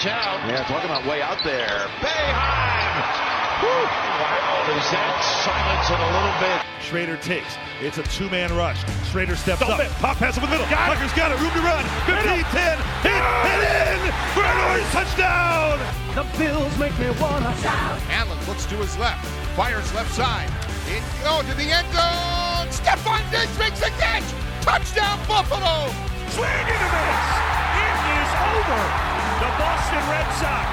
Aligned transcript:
watch 0.00 0.12
out. 0.12 0.48
Yeah, 0.48 0.64
talking 0.64 0.88
about 0.88 1.04
way 1.06 1.20
out 1.20 1.42
there. 1.44 1.88
Boeheim! 2.00 3.20
Wow, 3.60 4.76
is 4.76 4.88
that 4.88 5.20
silence 5.44 5.88
in 5.92 6.00
a 6.00 6.10
little 6.16 6.36
bit? 6.40 6.64
Shrader 6.80 7.20
takes. 7.20 7.56
It's 7.80 7.98
a 7.98 8.02
two-man 8.04 8.54
rush. 8.56 8.82
Shrader 9.12 9.36
steps 9.36 9.60
up. 9.62 9.80
Pop 10.00 10.16
pass 10.16 10.38
up 10.38 10.44
the 10.44 10.50
middle. 10.50 10.66
Got 10.70 10.96
Tucker's 10.96 11.12
got 11.12 11.30
it. 11.30 11.40
Room 11.40 11.52
to 11.52 11.60
run. 11.60 11.84
15, 12.08 12.24
10. 12.24 12.78
Hit, 13.04 13.20
hit 13.44 13.60
in 13.76 14.00
for 14.32 14.44
an 14.44 14.58
orange 14.72 14.88
touchdown. 14.96 15.76
The 16.14 16.24
Bills 16.38 16.76
make 16.78 16.96
me 16.98 17.10
wanna 17.20 17.54
shout. 17.60 18.00
Allen 18.08 18.38
looks 18.48 18.64
to 18.66 18.76
his 18.76 18.96
left. 18.96 19.24
Fires 19.54 19.92
left 19.94 20.14
side. 20.14 20.48
In, 20.88 21.02
oh, 21.28 21.44
to 21.44 21.54
the 21.54 21.68
end 21.68 21.86
zone. 21.92 22.72
Stefon 22.72 23.20
Diggs 23.30 23.58
makes 23.58 23.80
the 23.80 23.92
catch. 24.00 24.24
Touchdown, 24.64 25.20
Buffalo. 25.28 25.92
Swing 26.32 26.48
and 26.48 26.80
a 26.80 26.88
miss. 26.88 27.28
It 27.76 28.00
is 28.16 28.32
over. 28.56 29.19
The 29.40 29.48
Boston 29.56 30.04
Red 30.12 30.28
Sox 30.36 30.68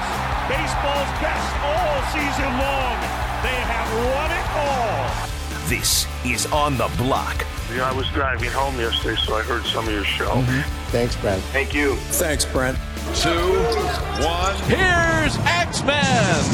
baseball's 0.48 1.12
best 1.24 1.48
all 1.64 1.96
season 2.12 2.50
long. 2.60 2.96
They 3.42 3.56
have 3.64 3.88
won 4.12 4.28
it 4.30 4.46
all. 4.56 5.08
This 5.68 6.06
is 6.22 6.44
On 6.52 6.76
the 6.76 6.88
Block. 6.98 7.46
Yeah, 7.74 7.88
I 7.88 7.92
was 7.92 8.06
driving 8.10 8.50
home 8.50 8.78
yesterday, 8.78 9.16
so 9.24 9.36
I 9.36 9.42
heard 9.42 9.64
some 9.64 9.88
of 9.88 9.94
your 9.94 10.04
show. 10.04 10.28
Mm-hmm. 10.28 10.60
Thanks, 10.90 11.16
Brent. 11.16 11.42
Thank 11.44 11.72
you. 11.72 11.96
Thanks, 11.96 12.44
Brent. 12.44 12.76
Two, 13.14 13.30
one. 14.22 14.54
Here's 14.66 15.38
Axe 15.46 15.82
Man. 15.84 16.44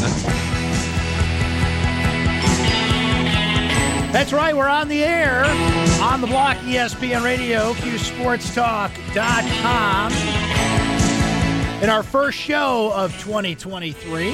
That's 4.13 4.33
right, 4.33 4.55
we're 4.57 4.69
on 4.69 4.87
the 4.87 5.03
air 5.03 5.45
on 6.01 6.21
the 6.21 6.29
block, 6.29 6.59
ESPN 6.59 7.25
Radio, 7.25 7.73
QSportsTalk.com 7.75 10.54
in 11.83 11.91
our 11.91 12.03
first 12.03 12.39
show 12.39 12.93
of 12.95 13.13
2023. 13.21 14.31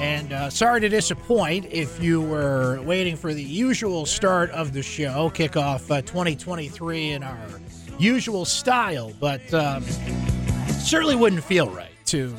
And 0.00 0.32
uh, 0.32 0.50
sorry 0.50 0.80
to 0.80 0.88
disappoint 0.88 1.66
if 1.70 2.02
you 2.02 2.20
were 2.20 2.80
waiting 2.82 3.16
for 3.16 3.34
the 3.34 3.42
usual 3.42 4.06
start 4.06 4.50
of 4.50 4.72
the 4.72 4.82
show, 4.82 5.30
kickoff 5.30 5.90
uh, 5.90 6.00
2023 6.02 7.10
in 7.10 7.22
our 7.22 7.38
usual 7.98 8.44
style, 8.44 9.12
but 9.20 9.52
um, 9.52 9.82
certainly 10.80 11.16
wouldn't 11.16 11.44
feel 11.44 11.68
right 11.68 11.90
to 12.06 12.34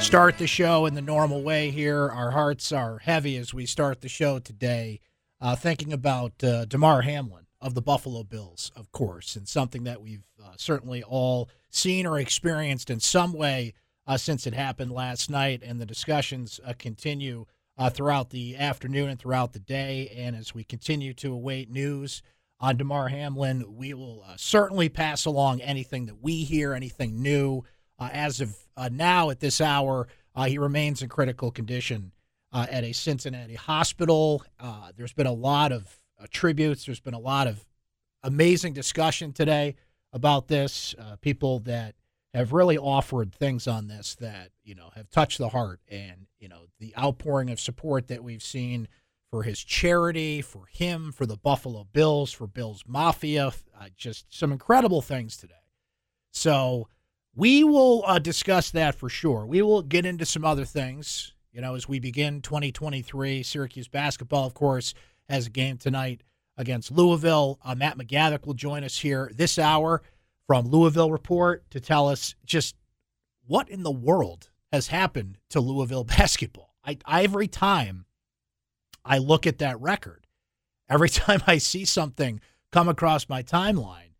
start 0.00 0.38
the 0.38 0.46
show 0.46 0.86
in 0.86 0.94
the 0.94 1.02
normal 1.02 1.42
way 1.42 1.70
here. 1.70 2.08
Our 2.08 2.30
hearts 2.30 2.72
are 2.72 2.98
heavy 2.98 3.36
as 3.36 3.52
we 3.52 3.66
start 3.66 4.00
the 4.00 4.08
show 4.08 4.38
today, 4.38 5.00
uh, 5.40 5.56
thinking 5.56 5.92
about 5.92 6.42
uh, 6.44 6.66
Damar 6.66 7.02
Hamlin 7.02 7.46
of 7.60 7.74
the 7.74 7.82
Buffalo 7.82 8.22
Bills, 8.22 8.70
of 8.76 8.92
course, 8.92 9.36
and 9.36 9.48
something 9.48 9.84
that 9.84 10.00
we've 10.00 10.24
uh, 10.42 10.52
certainly 10.56 11.02
all 11.02 11.50
seen 11.70 12.06
or 12.06 12.18
experienced 12.18 12.90
in 12.90 13.00
some 13.00 13.32
way 13.32 13.72
uh, 14.06 14.16
since 14.16 14.46
it 14.46 14.54
happened 14.54 14.90
last 14.90 15.30
night. 15.30 15.62
And 15.64 15.80
the 15.80 15.86
discussions 15.86 16.60
uh, 16.66 16.74
continue 16.78 17.46
uh, 17.78 17.90
throughout 17.90 18.30
the 18.30 18.56
afternoon 18.56 19.08
and 19.08 19.18
throughout 19.18 19.52
the 19.52 19.60
day. 19.60 20.12
And 20.16 20.36
as 20.36 20.54
we 20.54 20.64
continue 20.64 21.14
to 21.14 21.32
await 21.32 21.70
news 21.70 22.22
on 22.58 22.76
Damar 22.76 23.08
Hamlin, 23.08 23.64
we 23.76 23.94
will 23.94 24.24
uh, 24.26 24.34
certainly 24.36 24.88
pass 24.88 25.24
along 25.24 25.60
anything 25.60 26.06
that 26.06 26.20
we 26.20 26.44
hear, 26.44 26.74
anything 26.74 27.22
new. 27.22 27.62
Uh, 27.98 28.10
as 28.12 28.40
of 28.40 28.56
now, 28.90 29.30
at 29.30 29.40
this 29.40 29.60
hour, 29.60 30.08
he 30.46 30.56
remains 30.56 31.02
in 31.02 31.08
critical 31.10 31.50
condition 31.50 32.12
at 32.52 32.82
a 32.82 32.92
Cincinnati 32.92 33.54
hospital. 33.54 34.42
there's 34.96 35.12
been 35.12 35.26
a 35.26 35.32
lot 35.32 35.70
of 35.70 36.00
tributes, 36.30 36.86
there's 36.86 37.00
been 37.00 37.12
a 37.12 37.18
lot 37.18 37.46
of 37.46 37.62
amazing 38.22 38.72
discussion 38.72 39.34
today 39.34 39.76
about 40.12 40.48
this, 40.48 40.94
uh, 40.98 41.16
people 41.20 41.60
that 41.60 41.94
have 42.34 42.52
really 42.52 42.78
offered 42.78 43.34
things 43.34 43.66
on 43.66 43.88
this 43.88 44.14
that 44.16 44.50
you 44.62 44.74
know 44.74 44.90
have 44.94 45.10
touched 45.10 45.38
the 45.38 45.48
heart, 45.48 45.80
and 45.88 46.26
you 46.38 46.48
know 46.48 46.66
the 46.78 46.94
outpouring 46.96 47.50
of 47.50 47.60
support 47.60 48.08
that 48.08 48.22
we've 48.22 48.42
seen 48.42 48.88
for 49.30 49.42
his 49.44 49.62
charity, 49.62 50.42
for 50.42 50.66
him, 50.66 51.12
for 51.12 51.24
the 51.24 51.36
Buffalo 51.36 51.86
Bills, 51.92 52.32
for 52.32 52.46
Bills 52.46 52.82
Mafia, 52.86 53.48
uh, 53.48 53.86
just 53.96 54.26
some 54.28 54.50
incredible 54.50 55.00
things 55.00 55.36
today. 55.36 55.54
So 56.32 56.88
we 57.34 57.62
will 57.62 58.02
uh, 58.06 58.18
discuss 58.18 58.72
that 58.72 58.96
for 58.96 59.08
sure. 59.08 59.46
We 59.46 59.62
will 59.62 59.82
get 59.82 60.04
into 60.04 60.26
some 60.26 60.44
other 60.44 60.64
things, 60.64 61.32
you 61.52 61.60
know, 61.60 61.76
as 61.76 61.88
we 61.88 62.00
begin 62.00 62.42
2023. 62.42 63.44
Syracuse 63.44 63.86
basketball, 63.86 64.46
of 64.46 64.54
course, 64.54 64.94
has 65.28 65.46
a 65.46 65.50
game 65.50 65.78
tonight 65.78 66.22
against 66.60 66.92
Louisville. 66.92 67.58
Uh, 67.64 67.74
Matt 67.74 67.96
McGavick 67.96 68.46
will 68.46 68.54
join 68.54 68.84
us 68.84 68.98
here 68.98 69.30
this 69.34 69.58
hour 69.58 70.02
from 70.46 70.68
Louisville 70.68 71.10
Report 71.10 71.68
to 71.70 71.80
tell 71.80 72.06
us 72.06 72.34
just 72.44 72.76
what 73.46 73.70
in 73.70 73.82
the 73.82 73.90
world 73.90 74.50
has 74.70 74.88
happened 74.88 75.38
to 75.48 75.60
Louisville 75.60 76.04
basketball. 76.18 76.74
I, 76.84 76.98
every 77.08 77.48
time 77.48 78.04
I 79.04 79.18
look 79.18 79.46
at 79.46 79.58
that 79.58 79.80
record, 79.80 80.26
every 80.88 81.08
time 81.08 81.42
I 81.46 81.56
see 81.56 81.86
something 81.86 82.40
come 82.70 82.88
across 82.88 83.28
my 83.28 83.42
timeline, 83.42 84.12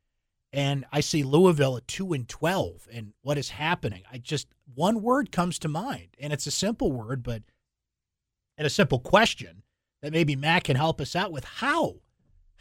and 0.51 0.87
I 0.91 1.01
see 1.01 1.23
Louisville 1.23 1.77
at 1.77 1.87
two 1.87 2.13
and 2.15 2.27
twelve, 2.27 2.89
and 2.91 3.13
what 3.23 3.39
is 3.39 3.51
happening, 3.51 4.03
I 4.11 4.17
just 4.19 4.49
one 4.75 5.03
word 5.03 5.31
comes 5.31 5.59
to 5.61 5.69
mind, 5.69 6.09
and 6.19 6.33
it's 6.33 6.47
a 6.47 6.51
simple 6.51 6.91
word, 6.91 7.23
but 7.23 7.43
and 8.57 8.67
a 8.67 8.71
simple 8.71 8.99
question 8.99 9.63
that 10.01 10.13
maybe 10.13 10.37
Matt 10.37 10.65
can 10.65 10.77
help 10.77 11.01
us 11.01 11.15
out 11.15 11.33
with. 11.33 11.45
How? 11.45 11.97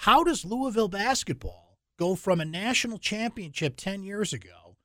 How 0.03 0.23
does 0.23 0.45
Louisville 0.45 0.87
basketball 0.87 1.77
go 1.97 2.15
from 2.15 2.39
a 2.39 2.45
national 2.45 2.99
championship 2.99 3.75
10 3.75 4.01
years 4.01 4.31
ago 4.31 4.77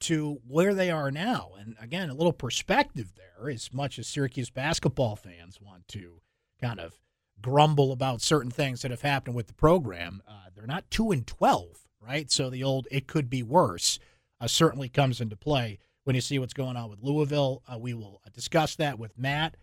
to 0.00 0.40
where 0.48 0.72
they 0.72 0.90
are 0.90 1.10
now? 1.10 1.50
And 1.58 1.76
again, 1.78 2.08
a 2.08 2.14
little 2.14 2.32
perspective 2.32 3.12
there, 3.14 3.50
as 3.50 3.70
much 3.74 3.98
as 3.98 4.06
Syracuse 4.06 4.48
basketball 4.48 5.14
fans 5.14 5.60
want 5.60 5.88
to 5.88 6.22
kind 6.58 6.80
of 6.80 6.94
grumble 7.42 7.92
about 7.92 8.22
certain 8.22 8.50
things 8.50 8.80
that 8.80 8.90
have 8.90 9.02
happened 9.02 9.36
with 9.36 9.48
the 9.48 9.52
program. 9.52 10.22
Uh, 10.26 10.48
they're 10.54 10.66
not 10.66 10.90
2 10.90 11.12
and 11.12 11.26
12, 11.26 11.86
right? 12.00 12.30
So 12.30 12.48
the 12.48 12.64
old 12.64 12.88
it 12.90 13.06
could 13.06 13.28
be 13.28 13.42
worse 13.42 13.98
uh, 14.40 14.46
certainly 14.46 14.88
comes 14.88 15.20
into 15.20 15.36
play 15.36 15.80
when 16.04 16.14
you 16.16 16.22
see 16.22 16.38
what's 16.38 16.54
going 16.54 16.78
on 16.78 16.88
with 16.88 17.02
Louisville. 17.02 17.62
Uh, 17.70 17.76
we 17.78 17.92
will 17.92 18.22
discuss 18.32 18.74
that 18.76 18.98
with 18.98 19.18
Matt 19.18 19.58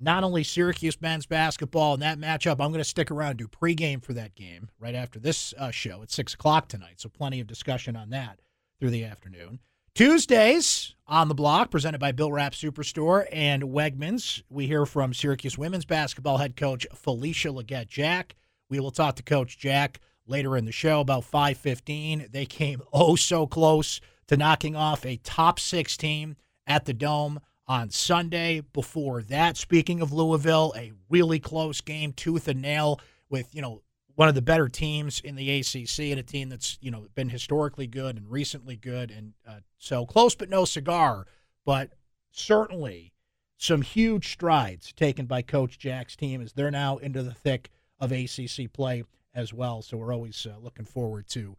not 0.00 0.24
only 0.24 0.42
Syracuse 0.42 1.00
men's 1.00 1.26
basketball 1.26 1.94
in 1.94 2.00
that 2.00 2.18
matchup. 2.18 2.52
I'm 2.52 2.72
going 2.72 2.78
to 2.78 2.84
stick 2.84 3.10
around 3.10 3.30
and 3.30 3.38
do 3.38 3.48
pregame 3.48 4.02
for 4.02 4.14
that 4.14 4.34
game 4.34 4.70
right 4.78 4.94
after 4.94 5.18
this 5.18 5.52
uh, 5.58 5.70
show 5.70 6.02
at 6.02 6.10
six 6.10 6.34
o'clock 6.34 6.68
tonight. 6.68 7.00
So 7.00 7.08
plenty 7.08 7.40
of 7.40 7.46
discussion 7.46 7.96
on 7.96 8.10
that 8.10 8.40
through 8.78 8.90
the 8.90 9.04
afternoon. 9.04 9.60
Tuesdays 9.94 10.94
on 11.06 11.28
the 11.28 11.34
block, 11.34 11.70
presented 11.70 11.98
by 11.98 12.12
Bill 12.12 12.32
Rapp 12.32 12.52
Superstore 12.52 13.26
and 13.30 13.64
Wegmans. 13.64 14.42
We 14.48 14.66
hear 14.66 14.86
from 14.86 15.12
Syracuse 15.12 15.58
women's 15.58 15.84
basketball 15.84 16.38
head 16.38 16.56
coach 16.56 16.86
Felisha 16.94 17.52
Legette 17.52 17.88
Jack. 17.88 18.36
We 18.70 18.80
will 18.80 18.92
talk 18.92 19.16
to 19.16 19.22
Coach 19.22 19.58
Jack 19.58 20.00
later 20.26 20.56
in 20.56 20.64
the 20.64 20.72
show 20.72 21.00
about 21.00 21.24
5:15. 21.24 22.30
They 22.30 22.46
came 22.46 22.82
oh 22.92 23.16
so 23.16 23.46
close 23.46 24.00
to 24.28 24.36
knocking 24.36 24.76
off 24.76 25.04
a 25.04 25.16
top 25.18 25.58
six 25.58 25.96
team 25.96 26.36
at 26.66 26.84
the 26.84 26.94
Dome 26.94 27.40
on 27.70 27.88
Sunday. 27.88 28.60
Before 28.72 29.22
that, 29.22 29.56
speaking 29.56 30.02
of 30.02 30.12
Louisville, 30.12 30.74
a 30.76 30.92
really 31.08 31.38
close 31.38 31.80
game, 31.80 32.12
tooth 32.12 32.48
and 32.48 32.60
nail, 32.60 33.00
with 33.30 33.54
you 33.54 33.62
know 33.62 33.82
one 34.16 34.28
of 34.28 34.34
the 34.34 34.42
better 34.42 34.68
teams 34.68 35.20
in 35.20 35.36
the 35.36 35.60
ACC 35.60 36.10
and 36.10 36.18
a 36.18 36.24
team 36.24 36.48
that's 36.48 36.78
you 36.80 36.90
know 36.90 37.06
been 37.14 37.28
historically 37.28 37.86
good 37.86 38.16
and 38.16 38.28
recently 38.28 38.74
good, 38.74 39.12
and 39.12 39.34
uh, 39.48 39.60
so 39.78 40.04
close 40.04 40.34
but 40.34 40.50
no 40.50 40.64
cigar. 40.64 41.28
But 41.64 41.92
certainly 42.32 43.12
some 43.56 43.82
huge 43.82 44.32
strides 44.32 44.92
taken 44.92 45.26
by 45.26 45.42
Coach 45.42 45.78
Jack's 45.78 46.16
team 46.16 46.42
as 46.42 46.52
they're 46.52 46.72
now 46.72 46.96
into 46.96 47.22
the 47.22 47.34
thick 47.34 47.70
of 48.00 48.10
ACC 48.10 48.72
play 48.72 49.04
as 49.32 49.54
well. 49.54 49.80
So 49.80 49.96
we're 49.96 50.12
always 50.12 50.44
uh, 50.44 50.58
looking 50.60 50.86
forward 50.86 51.28
to 51.28 51.56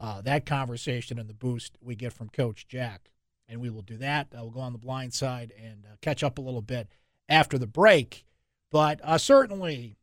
uh, 0.00 0.22
that 0.22 0.44
conversation 0.44 1.20
and 1.20 1.28
the 1.28 1.34
boost 1.34 1.78
we 1.80 1.94
get 1.94 2.12
from 2.12 2.30
Coach 2.30 2.66
Jack 2.66 3.11
and 3.52 3.60
we 3.60 3.70
will 3.70 3.82
do 3.82 3.98
that. 3.98 4.28
Uh, 4.34 4.42
we'll 4.42 4.50
go 4.50 4.60
on 4.60 4.72
the 4.72 4.78
blind 4.78 5.12
side 5.12 5.52
and 5.62 5.84
uh, 5.84 5.96
catch 6.00 6.24
up 6.24 6.38
a 6.38 6.40
little 6.40 6.62
bit 6.62 6.88
after 7.28 7.58
the 7.58 7.66
break. 7.66 8.24
But 8.70 9.00
uh, 9.04 9.18
certainly, 9.18 9.98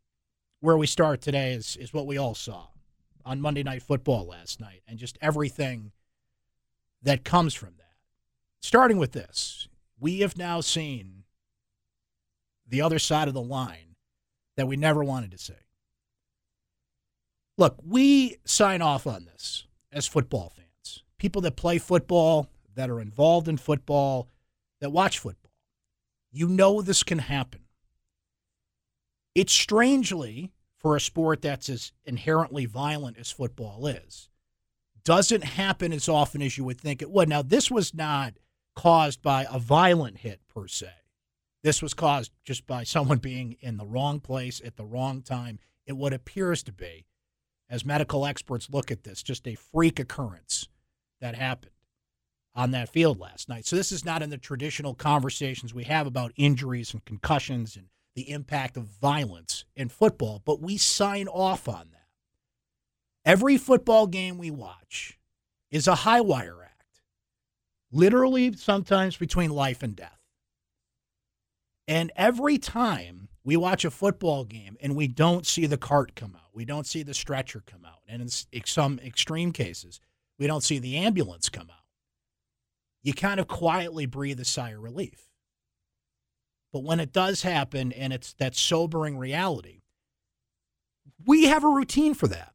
where 0.61 0.77
we 0.77 0.85
start 0.85 1.21
today 1.21 1.53
is 1.53 1.75
is 1.75 1.91
what 1.91 2.05
we 2.05 2.17
all 2.17 2.35
saw 2.35 2.67
on 3.25 3.41
Monday 3.41 3.63
Night 3.63 3.81
Football 3.81 4.27
last 4.27 4.61
night, 4.61 4.83
and 4.87 4.99
just 4.99 5.17
everything 5.21 5.91
that 7.01 7.25
comes 7.25 7.53
from 7.53 7.73
that. 7.77 7.95
Starting 8.61 8.97
with 8.97 9.13
this, 9.13 9.67
we 9.99 10.19
have 10.19 10.37
now 10.37 10.61
seen 10.61 11.23
the 12.67 12.81
other 12.81 12.99
side 12.99 13.27
of 13.27 13.33
the 13.33 13.41
line 13.41 13.95
that 14.57 14.67
we 14.67 14.77
never 14.77 15.03
wanted 15.03 15.31
to 15.31 15.37
see. 15.37 15.53
Look, 17.57 17.77
we 17.83 18.37
sign 18.45 18.81
off 18.81 19.07
on 19.07 19.25
this 19.25 19.65
as 19.91 20.05
football 20.07 20.53
fans. 20.55 21.03
People 21.17 21.41
that 21.41 21.55
play 21.55 21.77
football, 21.77 22.47
that 22.79 22.89
are 22.89 23.01
involved 23.01 23.49
in 23.49 23.57
football, 23.57 24.29
that 24.79 24.93
watch 24.93 25.19
football. 25.19 25.51
You 26.31 26.47
know 26.47 26.81
this 26.81 27.03
can 27.03 27.19
happen. 27.19 27.65
It's 29.35 29.51
strangely, 29.51 30.53
for 30.77 30.95
a 30.95 31.01
sport 31.01 31.41
that's 31.41 31.67
as 31.67 31.91
inherently 32.05 32.65
violent 32.65 33.17
as 33.17 33.31
football 33.31 33.85
is, 33.85 34.29
doesn't 35.03 35.43
happen 35.43 35.91
as 35.91 36.07
often 36.07 36.41
as 36.41 36.57
you 36.57 36.63
would 36.63 36.79
think 36.79 37.01
it 37.01 37.11
would. 37.11 37.27
Now, 37.27 37.41
this 37.41 37.69
was 37.69 37.93
not 37.93 38.35
caused 38.77 39.21
by 39.21 39.45
a 39.51 39.59
violent 39.59 40.19
hit 40.19 40.39
per 40.47 40.65
se. 40.65 40.87
This 41.61 41.81
was 41.81 41.93
caused 41.93 42.31
just 42.45 42.65
by 42.65 42.85
someone 42.85 43.17
being 43.17 43.57
in 43.59 43.75
the 43.75 43.85
wrong 43.85 44.21
place 44.21 44.61
at 44.63 44.77
the 44.77 44.85
wrong 44.85 45.21
time 45.21 45.59
in 45.85 45.97
what 45.97 46.13
appears 46.13 46.63
to 46.63 46.71
be, 46.71 47.07
as 47.69 47.83
medical 47.83 48.25
experts 48.25 48.69
look 48.69 48.89
at 48.89 49.03
this, 49.03 49.21
just 49.21 49.45
a 49.49 49.55
freak 49.55 49.99
occurrence 49.99 50.69
that 51.19 51.35
happened 51.35 51.73
on 52.59 52.71
that 52.71 52.89
field 52.89 53.17
last 53.21 53.47
night. 53.47 53.65
So 53.65 53.77
this 53.77 53.89
is 53.89 54.03
not 54.03 54.21
in 54.21 54.29
the 54.29 54.37
traditional 54.37 54.93
conversations 54.93 55.73
we 55.73 55.85
have 55.85 56.05
about 56.05 56.33
injuries 56.35 56.91
and 56.93 57.03
concussions 57.05 57.77
and 57.77 57.85
the 58.15 58.29
impact 58.29 58.75
of 58.75 58.83
violence 58.83 59.63
in 59.77 59.87
football, 59.87 60.41
but 60.43 60.61
we 60.61 60.75
sign 60.75 61.29
off 61.29 61.69
on 61.69 61.87
that. 61.91 62.07
Every 63.23 63.57
football 63.57 64.07
game 64.07 64.37
we 64.37 64.51
watch 64.51 65.17
is 65.71 65.87
a 65.87 65.95
high 65.95 66.19
wire 66.19 66.61
act, 66.61 66.99
literally 67.93 68.51
sometimes 68.51 69.15
between 69.15 69.51
life 69.51 69.81
and 69.81 69.95
death. 69.95 70.19
And 71.87 72.11
every 72.17 72.57
time 72.57 73.29
we 73.41 73.55
watch 73.55 73.85
a 73.85 73.89
football 73.89 74.43
game 74.43 74.75
and 74.81 74.97
we 74.97 75.07
don't 75.07 75.47
see 75.47 75.65
the 75.65 75.77
cart 75.77 76.13
come 76.13 76.35
out, 76.35 76.49
we 76.53 76.65
don't 76.65 76.85
see 76.85 77.03
the 77.03 77.13
stretcher 77.13 77.63
come 77.65 77.85
out, 77.85 78.01
and 78.05 78.21
in 78.21 78.27
some 78.65 78.99
extreme 78.99 79.53
cases, 79.53 80.01
we 80.37 80.45
don't 80.45 80.63
see 80.63 80.77
the 80.77 80.97
ambulance 80.97 81.47
come 81.47 81.69
out, 81.69 81.78
you 83.03 83.13
kind 83.13 83.39
of 83.39 83.47
quietly 83.47 84.05
breathe 84.05 84.39
a 84.39 84.45
sigh 84.45 84.71
of 84.71 84.81
relief. 84.81 85.29
But 86.71 86.83
when 86.83 86.99
it 86.99 87.13
does 87.13 87.41
happen 87.41 87.91
and 87.91 88.13
it's 88.13 88.33
that 88.33 88.55
sobering 88.55 89.17
reality, 89.17 89.81
we 91.25 91.45
have 91.45 91.63
a 91.63 91.69
routine 91.69 92.13
for 92.13 92.27
that. 92.27 92.53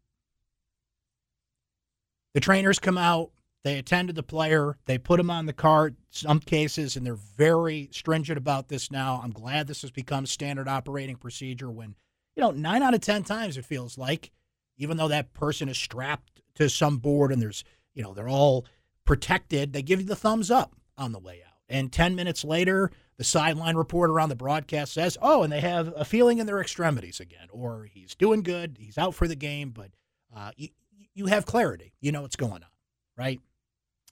The 2.35 2.41
trainers 2.41 2.79
come 2.79 2.99
out, 2.99 3.31
they 3.62 3.79
attend 3.79 4.08
to 4.08 4.14
the 4.14 4.23
player, 4.23 4.76
they 4.87 4.99
put 4.99 5.20
him 5.20 5.31
on 5.31 5.46
the 5.46 5.52
cart, 5.52 5.94
some 6.11 6.41
cases, 6.41 6.97
and 6.97 7.06
they're 7.06 7.14
very 7.14 7.88
stringent 7.93 8.38
about 8.38 8.69
this 8.69 8.90
now. 8.90 9.20
I'm 9.23 9.32
glad 9.32 9.67
this 9.67 9.82
has 9.82 9.90
become 9.90 10.26
standard 10.26 10.69
operating 10.69 11.17
procedure 11.17 11.70
when, 11.70 11.94
you 12.37 12.43
know, 12.43 12.50
nine 12.50 12.82
out 12.82 12.94
of 12.94 13.00
10 13.00 13.23
times 13.25 13.56
it 13.56 13.64
feels 13.64 13.97
like, 13.97 14.31
even 14.76 14.97
though 14.97 15.08
that 15.08 15.32
person 15.32 15.69
is 15.69 15.79
strapped 15.79 16.40
to 16.56 16.69
some 16.69 16.99
board 16.99 17.32
and 17.32 17.40
there's, 17.40 17.64
you 17.94 18.02
know, 18.02 18.12
they're 18.12 18.29
all 18.29 18.67
protected, 19.04 19.72
they 19.72 19.82
give 19.82 20.00
you 20.00 20.06
the 20.06 20.16
thumbs 20.16 20.50
up 20.50 20.74
on 20.96 21.12
the 21.12 21.18
way 21.18 21.42
out. 21.46 21.54
And 21.68 21.92
10 21.92 22.14
minutes 22.14 22.44
later, 22.44 22.90
the 23.16 23.24
sideline 23.24 23.76
reporter 23.76 24.20
on 24.20 24.28
the 24.28 24.36
broadcast 24.36 24.92
says, 24.92 25.16
oh, 25.22 25.42
and 25.42 25.52
they 25.52 25.60
have 25.60 25.92
a 25.96 26.04
feeling 26.04 26.38
in 26.38 26.46
their 26.46 26.60
extremities 26.60 27.20
again, 27.20 27.48
or 27.50 27.84
he's 27.84 28.14
doing 28.14 28.42
good, 28.42 28.76
he's 28.78 28.98
out 28.98 29.14
for 29.14 29.26
the 29.28 29.36
game, 29.36 29.70
but 29.70 29.90
uh, 30.34 30.50
you, 30.56 30.68
you 31.14 31.26
have 31.26 31.46
clarity. 31.46 31.94
You 32.00 32.12
know 32.12 32.22
what's 32.22 32.36
going 32.36 32.52
on, 32.52 32.70
right? 33.16 33.40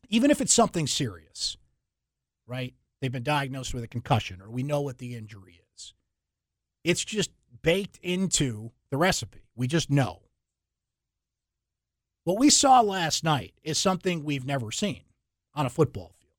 Even 0.08 0.30
if 0.30 0.40
it's 0.40 0.54
something 0.54 0.86
serious, 0.86 1.56
right? 2.46 2.74
They've 3.00 3.12
been 3.12 3.22
diagnosed 3.22 3.74
with 3.74 3.82
a 3.82 3.88
concussion 3.88 4.40
or 4.40 4.50
we 4.50 4.62
know 4.62 4.80
what 4.80 4.98
the 4.98 5.16
injury 5.16 5.60
is. 5.74 5.94
It's 6.84 7.04
just 7.04 7.30
baked 7.62 7.98
into 8.02 8.70
the 8.90 8.96
recipe. 8.96 9.48
We 9.56 9.66
just 9.66 9.90
know. 9.90 10.20
What 12.24 12.38
we 12.38 12.50
saw 12.50 12.80
last 12.80 13.24
night 13.24 13.54
is 13.62 13.78
something 13.78 14.22
we've 14.22 14.46
never 14.46 14.70
seen 14.70 15.02
on 15.54 15.66
a 15.66 15.70
football 15.70 16.12
field. 16.18 16.32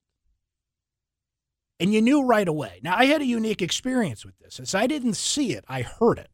And 1.80 1.94
you 1.94 2.02
knew 2.02 2.24
right 2.24 2.48
away. 2.48 2.80
Now, 2.82 2.96
I 2.96 3.06
had 3.06 3.22
a 3.22 3.26
unique 3.26 3.62
experience 3.62 4.26
with 4.26 4.38
this. 4.40 4.60
As 4.60 4.74
I 4.74 4.88
didn't 4.88 5.16
see 5.16 5.52
it, 5.52 5.66
I 5.68 5.82
heard 5.82 6.20
it. 6.20 6.30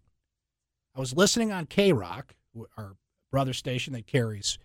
I 0.96 1.00
was 1.00 1.16
listening 1.16 1.52
on 1.52 1.66
K 1.66 1.92
Rock, 1.92 2.36
our 2.78 2.96
brother 3.32 3.54
station 3.54 3.94
that 3.94 4.06
carries 4.06 4.60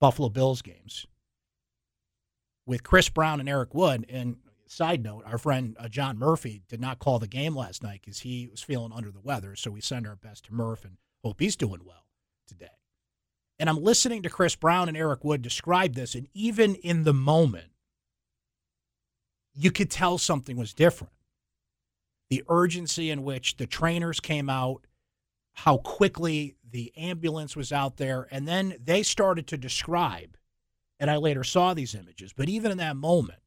Buffalo 0.00 0.28
Bills 0.28 0.62
games 0.62 1.06
with 2.66 2.82
Chris 2.82 3.08
Brown 3.08 3.38
and 3.40 3.48
Eric 3.48 3.74
Wood. 3.74 4.06
And 4.08 4.36
side 4.66 5.04
note, 5.04 5.22
our 5.26 5.38
friend 5.38 5.76
uh, 5.78 5.88
John 5.88 6.18
Murphy 6.18 6.62
did 6.68 6.80
not 6.80 6.98
call 6.98 7.18
the 7.18 7.28
game 7.28 7.54
last 7.54 7.82
night 7.82 8.00
because 8.04 8.20
he 8.20 8.48
was 8.50 8.62
feeling 8.62 8.92
under 8.92 9.10
the 9.10 9.20
weather. 9.20 9.54
So 9.54 9.70
we 9.70 9.80
send 9.80 10.06
our 10.06 10.16
best 10.16 10.46
to 10.46 10.54
Murph 10.54 10.84
and 10.84 10.96
hope 11.22 11.40
he's 11.40 11.56
doing 11.56 11.82
well 11.84 12.06
today. 12.48 12.75
And 13.58 13.70
I'm 13.70 13.82
listening 13.82 14.22
to 14.22 14.30
Chris 14.30 14.54
Brown 14.54 14.88
and 14.88 14.96
Eric 14.96 15.24
Wood 15.24 15.42
describe 15.42 15.94
this, 15.94 16.14
and 16.14 16.28
even 16.34 16.74
in 16.76 17.04
the 17.04 17.14
moment, 17.14 17.70
you 19.54 19.70
could 19.70 19.90
tell 19.90 20.18
something 20.18 20.56
was 20.56 20.74
different. 20.74 21.12
The 22.28 22.44
urgency 22.48 23.10
in 23.10 23.22
which 23.22 23.56
the 23.56 23.66
trainers 23.66 24.20
came 24.20 24.50
out, 24.50 24.86
how 25.54 25.78
quickly 25.78 26.56
the 26.70 26.92
ambulance 26.96 27.56
was 27.56 27.72
out 27.72 27.96
there, 27.96 28.28
and 28.30 28.46
then 28.46 28.74
they 28.82 29.02
started 29.02 29.46
to 29.46 29.56
describe, 29.56 30.36
and 31.00 31.10
I 31.10 31.16
later 31.16 31.44
saw 31.44 31.72
these 31.72 31.94
images, 31.94 32.34
but 32.34 32.50
even 32.50 32.70
in 32.70 32.78
that 32.78 32.96
moment, 32.96 33.40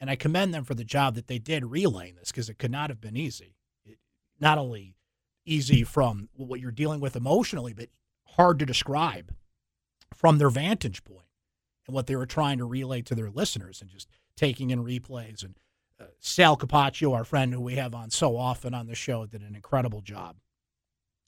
and 0.00 0.08
I 0.08 0.16
commend 0.16 0.54
them 0.54 0.64
for 0.64 0.74
the 0.74 0.84
job 0.84 1.14
that 1.16 1.26
they 1.26 1.38
did 1.38 1.66
relaying 1.66 2.14
this 2.14 2.30
because 2.30 2.48
it 2.48 2.58
could 2.58 2.70
not 2.70 2.88
have 2.88 3.02
been 3.02 3.18
easy. 3.18 3.56
It, 3.84 3.98
not 4.40 4.56
only 4.56 4.94
easy 5.44 5.84
from 5.84 6.30
what 6.34 6.60
you're 6.60 6.70
dealing 6.70 7.00
with 7.00 7.16
emotionally, 7.16 7.74
but 7.74 7.88
hard 8.40 8.58
to 8.58 8.64
describe 8.64 9.34
from 10.14 10.38
their 10.38 10.48
vantage 10.48 11.04
point 11.04 11.26
and 11.86 11.94
what 11.94 12.06
they 12.06 12.16
were 12.16 12.24
trying 12.24 12.56
to 12.56 12.64
relay 12.64 13.02
to 13.02 13.14
their 13.14 13.28
listeners 13.28 13.82
and 13.82 13.90
just 13.90 14.08
taking 14.34 14.70
in 14.70 14.82
replays. 14.82 15.44
And 15.44 15.56
uh, 16.00 16.04
Sal 16.20 16.56
Capaccio, 16.56 17.14
our 17.14 17.24
friend 17.24 17.52
who 17.52 17.60
we 17.60 17.74
have 17.74 17.94
on 17.94 18.08
so 18.08 18.38
often 18.38 18.72
on 18.72 18.86
the 18.86 18.94
show, 18.94 19.26
did 19.26 19.42
an 19.42 19.54
incredible 19.54 20.00
job 20.00 20.36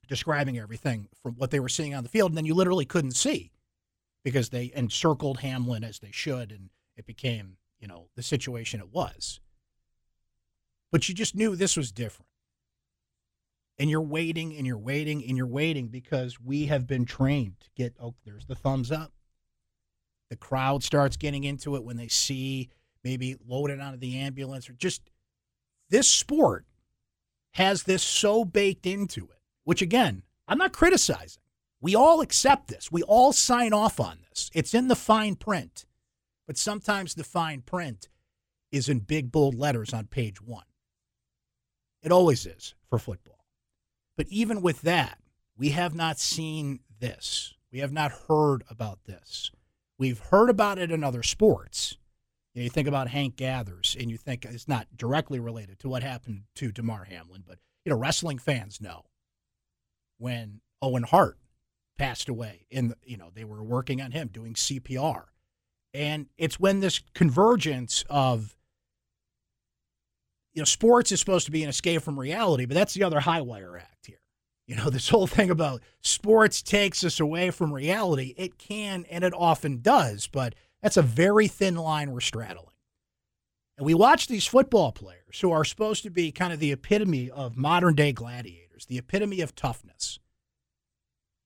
describing 0.09 0.59
everything 0.59 1.07
from 1.23 1.35
what 1.35 1.51
they 1.51 1.61
were 1.61 1.69
seeing 1.69 1.95
on 1.95 2.03
the 2.03 2.09
field, 2.09 2.31
and 2.31 2.39
then 2.39 2.47
you 2.47 2.55
literally 2.55 2.87
couldn't 2.87 3.13
see 3.13 3.53
because 4.25 4.49
they 4.49 4.73
encircled 4.75 5.41
Hamlin 5.41 5.85
as 5.85 5.99
they 5.99 6.11
should, 6.11 6.51
and 6.51 6.71
it 6.97 7.05
became, 7.05 7.59
you 7.79 7.87
know, 7.87 8.09
the 8.17 8.23
situation 8.23 8.81
it 8.81 8.91
was. 8.91 9.39
But 10.91 11.09
you 11.11 11.15
just 11.15 11.35
knew 11.35 11.57
this 11.57 11.77
was 11.77 11.93
different. 11.93 12.32
And 13.79 13.91
you're 13.91 14.01
waiting 14.01 14.55
and 14.57 14.67
you're 14.67 14.79
waiting 14.79 15.25
and 15.27 15.37
you're 15.37 15.47
waiting 15.47 15.89
because 15.89 16.39
we 16.41 16.67
have 16.67 16.87
been 16.87 17.05
trained 17.05 17.57
to 17.61 17.69
get, 17.75 17.95
oh, 18.01 18.15
there's 18.25 18.47
the 18.47 18.55
thumbs 18.55 18.93
up. 18.93 19.13
The 20.31 20.37
crowd 20.37 20.83
starts 20.83 21.17
getting 21.17 21.45
into 21.45 21.77
it 21.77 21.85
when 21.85 21.97
they 21.97 22.09
see 22.09 22.71
maybe 23.03 23.37
loaded 23.47 23.81
onto 23.81 23.99
the 23.99 24.19
ambulance 24.19 24.69
or 24.69 24.75
just 24.75 25.11
this 25.91 26.09
sport 26.09 26.65
has 27.53 27.83
this 27.83 28.03
so 28.03 28.45
baked 28.45 28.87
into 28.87 29.25
it 29.25 29.43
which 29.65 29.83
again, 29.83 30.23
I'm 30.49 30.59
not 30.59 30.73
criticizing. 30.73 31.43
We 31.81 31.95
all 31.95 32.21
accept 32.21 32.69
this. 32.69 32.93
We 32.93 33.03
all 33.03 33.33
sign 33.33 33.73
off 33.73 33.99
on 34.01 34.19
this. 34.29 34.51
It's 34.55 34.75
in 34.75 34.89
the 34.89 34.97
fine 34.97 35.35
print. 35.37 35.85
But 36.47 36.57
sometimes 36.57 37.15
the 37.15 37.25
fine 37.25 37.63
print 37.63 38.09
is 38.71 38.89
in 38.89 39.01
big, 39.01 39.33
bold 39.33 39.55
letters 39.55 39.93
on 39.93 40.07
page 40.07 40.41
one. 40.41 40.65
It 42.03 42.13
always 42.13 42.47
is 42.47 42.75
for 42.89 42.99
football. 42.99 43.32
But 44.17 44.27
even 44.29 44.63
with 44.63 44.83
that, 44.83 45.19
we 45.57 45.71
have 45.71 45.95
not 45.95 46.19
seen 46.19 46.81
this. 46.99 47.55
We 47.71 47.79
have 47.81 47.93
not 47.93 48.13
heard 48.29 48.65
about 48.69 49.05
this. 49.05 49.51
We've 49.99 50.19
heard 50.19 50.51
about 50.51 50.79
it 50.79 50.91
in 50.91 51.05
other 51.05 51.23
sports. 51.23 51.97
You, 52.55 52.61
know, 52.61 52.65
you 52.65 52.71
think 52.71 52.89
about 52.89 53.09
Hank 53.09 53.37
Gathers, 53.37 53.97
and 53.99 54.11
you 54.11 54.19
think 54.19 54.45
it's 54.45 54.69
not 54.69 54.87
directly 54.97 55.41
related 55.41 55.79
to 55.81 55.89
what 55.89 56.03
happened 56.03 56.43
to 56.57 56.73
Damar 56.73 57.05
Hamlin, 57.05 57.45
but 57.47 57.59
you 57.85 57.91
know, 57.91 57.97
wrestling 57.97 58.39
fans 58.39 58.81
know 58.81 59.05
when 60.19 60.61
Owen 60.81 61.03
Hart 61.03 61.39
passed 61.99 62.29
away. 62.29 62.67
In 62.71 62.95
you 63.05 63.17
know 63.17 63.31
they 63.33 63.45
were 63.45 63.63
working 63.63 64.01
on 64.01 64.13
him 64.13 64.29
doing 64.29 64.55
CPR, 64.55 65.25
and 65.95 66.27
it's 66.37 66.61
when 66.61 66.81
this 66.81 67.01
convergence 67.15 68.05
of 68.11 68.57
you 70.55 70.61
know 70.61 70.65
sports 70.65 71.13
is 71.13 71.21
supposed 71.21 71.47
to 71.47 71.53
be 71.53 71.63
an 71.63 71.69
escape 71.69 72.03
from 72.03 72.19
reality, 72.19 72.67
but 72.67 72.75
that's 72.75 72.95
the 72.95 73.05
other 73.05 73.21
high 73.21 73.41
wire 73.41 73.77
act 73.77 74.07
here. 74.07 74.21
You 74.67 74.77
know 74.77 74.91
this 74.91 75.09
whole 75.09 75.27
thing 75.27 75.51
about 75.51 75.83
sports 76.01 76.63
takes 76.63 77.05
us 77.05 77.21
away 77.21 77.51
from 77.51 77.73
reality. 77.73 78.35
It 78.37 78.59
can 78.59 79.05
and 79.11 79.25
it 79.25 79.35
often 79.37 79.81
does, 79.81 80.27
but 80.27 80.55
that's 80.83 80.97
a 80.97 81.03
very 81.03 81.49
thin 81.49 81.77
line 81.77 82.11
we're 82.11 82.21
straddling. 82.21 82.67
And 83.79 83.87
we 83.87 83.95
watch 83.95 84.27
these 84.27 84.47
football 84.47 84.93
players 84.93 85.41
who 85.41 85.51
are 85.51 85.65
supposed 85.65 86.03
to 86.03 86.11
be 86.11 86.31
kind 86.31 86.53
of 86.53 86.61
the 86.61 86.73
epitome 86.73 87.31
of 87.31 87.57
modern 87.57 87.95
day 87.95 88.13
gladiators, 88.13 88.87
the 88.87 88.99
epitome 88.99 89.41
of 89.41 89.55
toughness. 89.55 90.19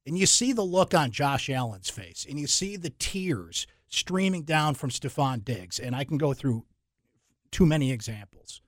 And 0.05 0.19
you 0.19 0.27
see 0.27 0.53
the 0.53 0.63
look 0.63 0.95
on 0.95 1.11
Josh 1.11 1.51
Allen's 1.51 1.91
face, 1.91 2.27
and 2.29 2.39
you 2.39 2.47
see 2.47 2.77
the 2.77 2.91
tears 2.91 3.67
streaming 3.89 4.43
down 4.43 4.75
from 4.75 4.91
Stefon 4.91 5.45
Diggs. 5.45 5.79
And 5.79 5.97
I 5.97 6.05
can 6.05 6.19
go 6.19 6.33
through 6.33 6.65
too 7.51 7.67
many 7.67 7.93
examples 7.93 8.61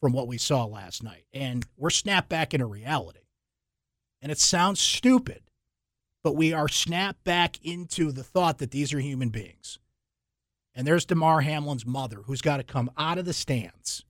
from 0.00 0.12
what 0.12 0.28
we 0.28 0.38
saw 0.38 0.64
last 0.64 1.02
night. 1.02 1.24
And 1.32 1.64
we're 1.76 1.90
snapped 1.90 2.28
back 2.28 2.54
into 2.54 2.66
reality. 2.66 3.20
And 4.20 4.32
it 4.32 4.38
sounds 4.38 4.80
stupid, 4.80 5.42
but 6.22 6.36
we 6.36 6.52
are 6.52 6.68
snapped 6.68 7.24
back 7.24 7.58
into 7.62 8.10
the 8.10 8.24
thought 8.24 8.58
that 8.58 8.70
these 8.70 8.92
are 8.92 9.00
human 9.00 9.28
beings. 9.28 9.78
And 10.74 10.86
there's 10.86 11.04
Damar 11.04 11.42
Hamlin's 11.42 11.86
mother 11.86 12.22
who's 12.24 12.42
got 12.42 12.56
to 12.56 12.64
come 12.64 12.90
out 12.96 13.18
of 13.18 13.24
the 13.24 13.32
stands 13.32 14.04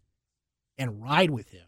and 0.79 1.03
ride 1.03 1.31
with 1.31 1.51
him 1.51 1.67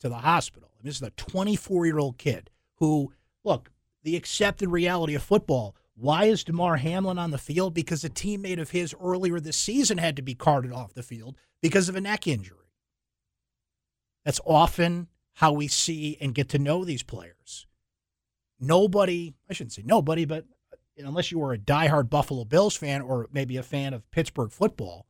to 0.00 0.08
the 0.08 0.16
hospital. 0.16 0.70
And 0.78 0.88
this 0.88 0.96
is 0.96 1.02
a 1.02 1.10
24 1.10 1.86
year 1.86 1.98
old 1.98 2.18
kid 2.18 2.50
who, 2.76 3.12
look, 3.44 3.70
the 4.02 4.16
accepted 4.16 4.70
reality 4.70 5.14
of 5.14 5.22
football 5.22 5.74
Why 5.94 6.26
is 6.26 6.44
Damar 6.44 6.76
Hamlin 6.76 7.18
on 7.18 7.32
the 7.32 7.38
field? 7.38 7.74
Because 7.74 8.04
a 8.04 8.08
teammate 8.08 8.60
of 8.60 8.70
his 8.70 8.94
earlier 9.02 9.40
this 9.40 9.56
season 9.56 9.98
had 9.98 10.14
to 10.16 10.22
be 10.22 10.34
carted 10.34 10.72
off 10.72 10.94
the 10.94 11.02
field 11.02 11.36
because 11.60 11.88
of 11.88 11.96
a 11.96 12.00
neck 12.00 12.26
injury. 12.28 12.67
That's 14.28 14.42
often 14.44 15.08
how 15.36 15.52
we 15.52 15.68
see 15.68 16.18
and 16.20 16.34
get 16.34 16.50
to 16.50 16.58
know 16.58 16.84
these 16.84 17.02
players. 17.02 17.66
Nobody, 18.60 19.32
I 19.48 19.54
shouldn't 19.54 19.72
say 19.72 19.80
nobody, 19.86 20.26
but 20.26 20.44
uh, 20.70 20.76
unless 20.98 21.32
you 21.32 21.38
were 21.38 21.54
a 21.54 21.58
diehard 21.58 22.10
Buffalo 22.10 22.44
Bills 22.44 22.76
fan 22.76 23.00
or 23.00 23.26
maybe 23.32 23.56
a 23.56 23.62
fan 23.62 23.94
of 23.94 24.10
Pittsburgh 24.10 24.52
football, 24.52 25.06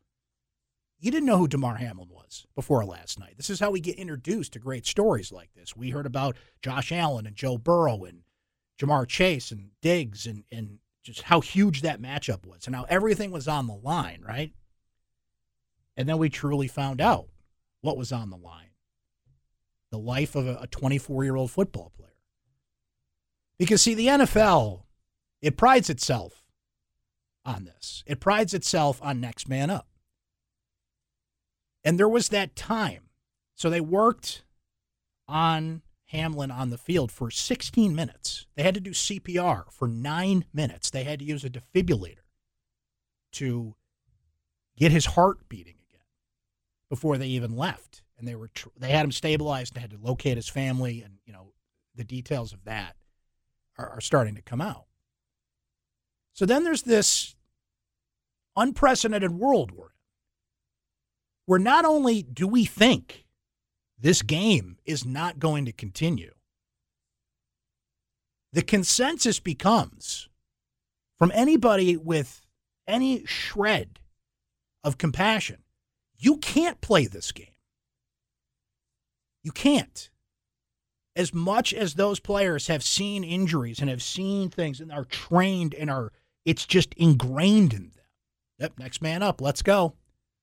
you 1.01 1.11
didn't 1.11 1.27
know 1.27 1.37
who 1.37 1.49
Damar 1.49 1.79
Hamlin 1.79 2.11
was 2.13 2.47
before 2.55 2.85
last 2.85 3.19
night. 3.19 3.35
This 3.37 3.51
is 3.51 3.59
how 3.59 3.73
we 3.73 3.81
get 3.81 3.99
introduced 3.99 4.53
to 4.53 4.61
great 4.61 4.87
stories 4.87 5.33
like 5.33 5.53
this. 5.53 5.75
We 5.75 5.91
heard 5.91 6.07
about 6.07 6.37
Josh 6.63 6.93
Allen 6.93 7.27
and 7.27 7.35
Joe 7.35 7.59
Burrow 7.59 8.05
and 8.05 8.21
Ja'Marr 8.81 9.09
Chase 9.09 9.51
and 9.51 9.71
Diggs 9.83 10.27
and, 10.27 10.45
and 10.53 10.79
just 11.03 11.23
how 11.23 11.41
huge 11.41 11.83
that 11.83 12.01
matchup 12.01 12.47
was 12.47 12.69
and 12.69 12.77
how 12.77 12.87
everything 12.89 13.33
was 13.33 13.49
on 13.49 13.67
the 13.67 13.75
line, 13.75 14.23
right? 14.25 14.53
And 15.97 16.09
then 16.09 16.19
we 16.19 16.29
truly 16.29 16.69
found 16.69 17.01
out 17.01 17.27
what 17.81 17.97
was 17.97 18.13
on 18.13 18.31
the 18.31 18.37
line 18.37 18.68
the 19.91 19.99
life 19.99 20.35
of 20.35 20.47
a 20.47 20.67
24 20.71 21.25
year 21.25 21.37
old 21.37 21.51
football 21.51 21.93
player. 21.97 22.09
Because, 23.59 23.83
see, 23.83 23.95
the 23.95 24.07
NFL, 24.07 24.83
it 25.43 25.57
prides 25.57 25.91
itself 25.91 26.45
on 27.45 27.65
this, 27.65 28.05
it 28.07 28.21
prides 28.21 28.55
itself 28.55 29.01
on 29.03 29.21
next 29.21 29.49
man 29.49 29.71
up. 29.71 29.87
And 31.85 31.99
there 31.99 32.09
was 32.09 32.29
that 32.29 32.55
time. 32.55 33.05
So 33.55 33.71
they 33.71 33.81
worked 33.81 34.45
on 35.27 35.83
Hamlin 36.07 36.51
on 36.51 36.71
the 36.71 36.79
field 36.79 37.11
for 37.11 37.31
16 37.31 37.95
minutes. 37.95 38.47
They 38.57 38.63
had 38.63 38.75
to 38.75 38.81
do 38.81 38.91
CPR 38.91 39.65
for 39.73 39.89
nine 39.89 40.45
minutes. 40.53 40.91
They 40.91 41.05
had 41.05 41.19
to 41.19 41.25
use 41.25 41.45
a 41.45 41.51
defibrillator 41.51 42.25
to 43.33 43.75
get 44.77 44.93
his 44.93 45.07
heart 45.07 45.49
beating 45.49 45.78
before 46.89 47.19
they 47.19 47.29
even 47.29 47.57
left. 47.57 48.03
And 48.19 48.27
they 48.27 48.35
were 48.35 48.49
tr- 48.49 48.69
they 48.77 48.91
had 48.91 49.05
him 49.05 49.13
stabilized. 49.13 49.75
and 49.75 49.81
had 49.81 49.91
to 49.91 49.99
locate 50.01 50.37
his 50.37 50.49
family, 50.49 51.03
and 51.03 51.15
you 51.25 51.33
know 51.33 51.53
the 51.95 52.05
details 52.05 52.53
of 52.53 52.65
that 52.65 52.97
are, 53.77 53.89
are 53.91 54.01
starting 54.01 54.35
to 54.35 54.43
come 54.43 54.61
out. 54.61 54.87
So 56.33 56.47
then 56.47 56.65
there's 56.65 56.83
this 56.83 57.37
unprecedented 58.57 59.33
world 59.33 59.71
we're 59.71 59.87
in, 59.87 59.93
where 61.47 61.59
not 61.59 61.85
only 61.85 62.23
do 62.23 62.47
we 62.47 62.65
think 62.65 63.25
this 63.99 64.23
game 64.23 64.79
is 64.85 65.05
not 65.05 65.39
going 65.39 65.65
to 65.65 65.73
continue, 65.73 66.33
the 68.53 68.63
consensus 68.63 69.41
becomes 69.41 70.29
from 71.19 71.33
anybody 71.35 71.97
with 71.97 72.43
any 72.87 73.25
shred 73.27 73.99
of 74.83 74.99
compassion 74.99 75.59
you 76.19 76.37
can't 76.39 76.81
play 76.81 77.07
this 77.07 77.33
game. 77.33 77.55
You 79.43 79.53
can't. 79.53 80.11
As 81.17 81.33
much 81.33 81.73
as 81.73 81.95
those 81.95 82.21
players 82.21 82.67
have 82.67 82.83
seen 82.83 83.25
injuries 83.25 83.81
and 83.81 83.89
have 83.89 84.03
seen 84.03 84.51
things 84.51 84.81
and 84.81 84.93
are 84.93 85.05
trained 85.05 85.75
and 85.75 85.91
are, 85.91 86.13
it's 86.45 86.67
just 86.67 86.95
ingrained 86.95 87.73
in 87.73 87.91
them. 87.95 88.05
Yep, 88.59 88.79
next 88.79 89.03
man 89.03 89.23
up. 89.23 89.41
Let's 89.41 89.63
go. 89.63 89.95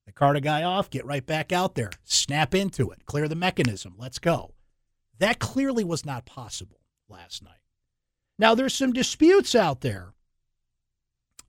They 0.06 0.12
cart 0.12 0.38
a 0.38 0.42
guy 0.42 0.64
off, 0.64 0.90
get 0.90 1.06
right 1.06 1.26
back 1.26 1.52
out 1.52 1.76
there, 1.76 1.92
snap 2.04 2.54
into 2.54 2.92
it, 2.92 3.06
clear 3.06 3.28
the 3.28 3.36
mechanism. 3.36 3.96
Let's 3.98 4.20
go. 4.20 4.54
That 5.20 5.40
clearly 5.40 5.84
was 5.84 6.06
not 6.06 6.26
possible 6.26 6.80
last 7.10 7.44
night. 7.44 7.54
Now, 8.38 8.54
there's 8.54 8.74
some 8.74 8.94
disputes 8.94 9.56
out 9.56 9.82
there 9.82 10.14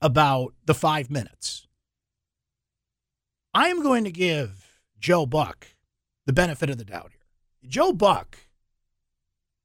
about 0.00 0.54
the 0.64 0.74
five 0.74 1.10
minutes. 1.10 1.65
I 3.56 3.68
am 3.68 3.82
going 3.82 4.04
to 4.04 4.12
give 4.12 4.82
Joe 5.00 5.24
Buck 5.24 5.68
the 6.26 6.34
benefit 6.34 6.68
of 6.68 6.76
the 6.76 6.84
doubt 6.84 7.12
here. 7.12 7.70
Joe 7.70 7.90
Buck, 7.90 8.36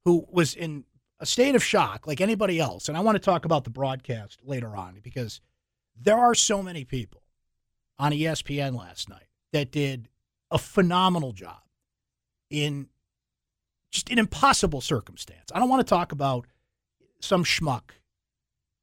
who 0.06 0.26
was 0.32 0.54
in 0.54 0.86
a 1.20 1.26
state 1.26 1.56
of 1.56 1.64
shock 1.64 2.08
like 2.08 2.22
anybody 2.22 2.58
else, 2.58 2.88
and 2.88 2.98
I 2.98 3.02
want 3.02 3.16
to 3.16 3.20
talk 3.20 3.44
about 3.44 3.66
the 3.66 3.70
broadcast 3.70 4.40
later 4.46 4.78
on 4.78 5.02
because 5.04 5.42
there 6.02 6.18
are 6.18 6.34
so 6.34 6.64
many 6.64 6.86
people 6.86 7.22
on 8.00 8.14
ESPN 8.14 8.80
last 8.80 9.10
night 9.10 9.28
that 9.52 9.74
did 9.74 10.08
a 10.50 10.58
phenomenal 10.58 11.34
job 11.34 11.60
in 12.50 12.88
just 13.92 14.10
an 14.10 14.20
impossible 14.20 14.80
circumstance. 14.80 15.52
I 15.54 15.60
don't 15.60 15.68
want 15.68 15.86
to 15.86 15.94
talk 15.94 16.14
about 16.14 16.48
some 17.20 17.44
schmuck 17.44 17.92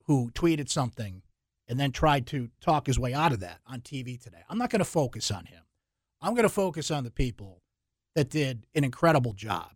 who 0.04 0.30
tweeted 0.34 0.68
something 0.68 1.22
and 1.68 1.78
then 1.78 1.92
tried 1.92 2.26
to 2.28 2.48
talk 2.60 2.86
his 2.86 2.98
way 2.98 3.14
out 3.14 3.32
of 3.32 3.40
that 3.40 3.60
on 3.66 3.80
TV 3.80 4.20
today. 4.20 4.42
I'm 4.48 4.58
not 4.58 4.70
going 4.70 4.80
to 4.80 4.84
focus 4.84 5.30
on 5.30 5.44
him. 5.46 5.62
I'm 6.20 6.34
going 6.34 6.44
to 6.44 6.48
focus 6.48 6.90
on 6.90 7.04
the 7.04 7.10
people 7.10 7.62
that 8.14 8.30
did 8.30 8.66
an 8.74 8.84
incredible 8.84 9.32
job 9.32 9.70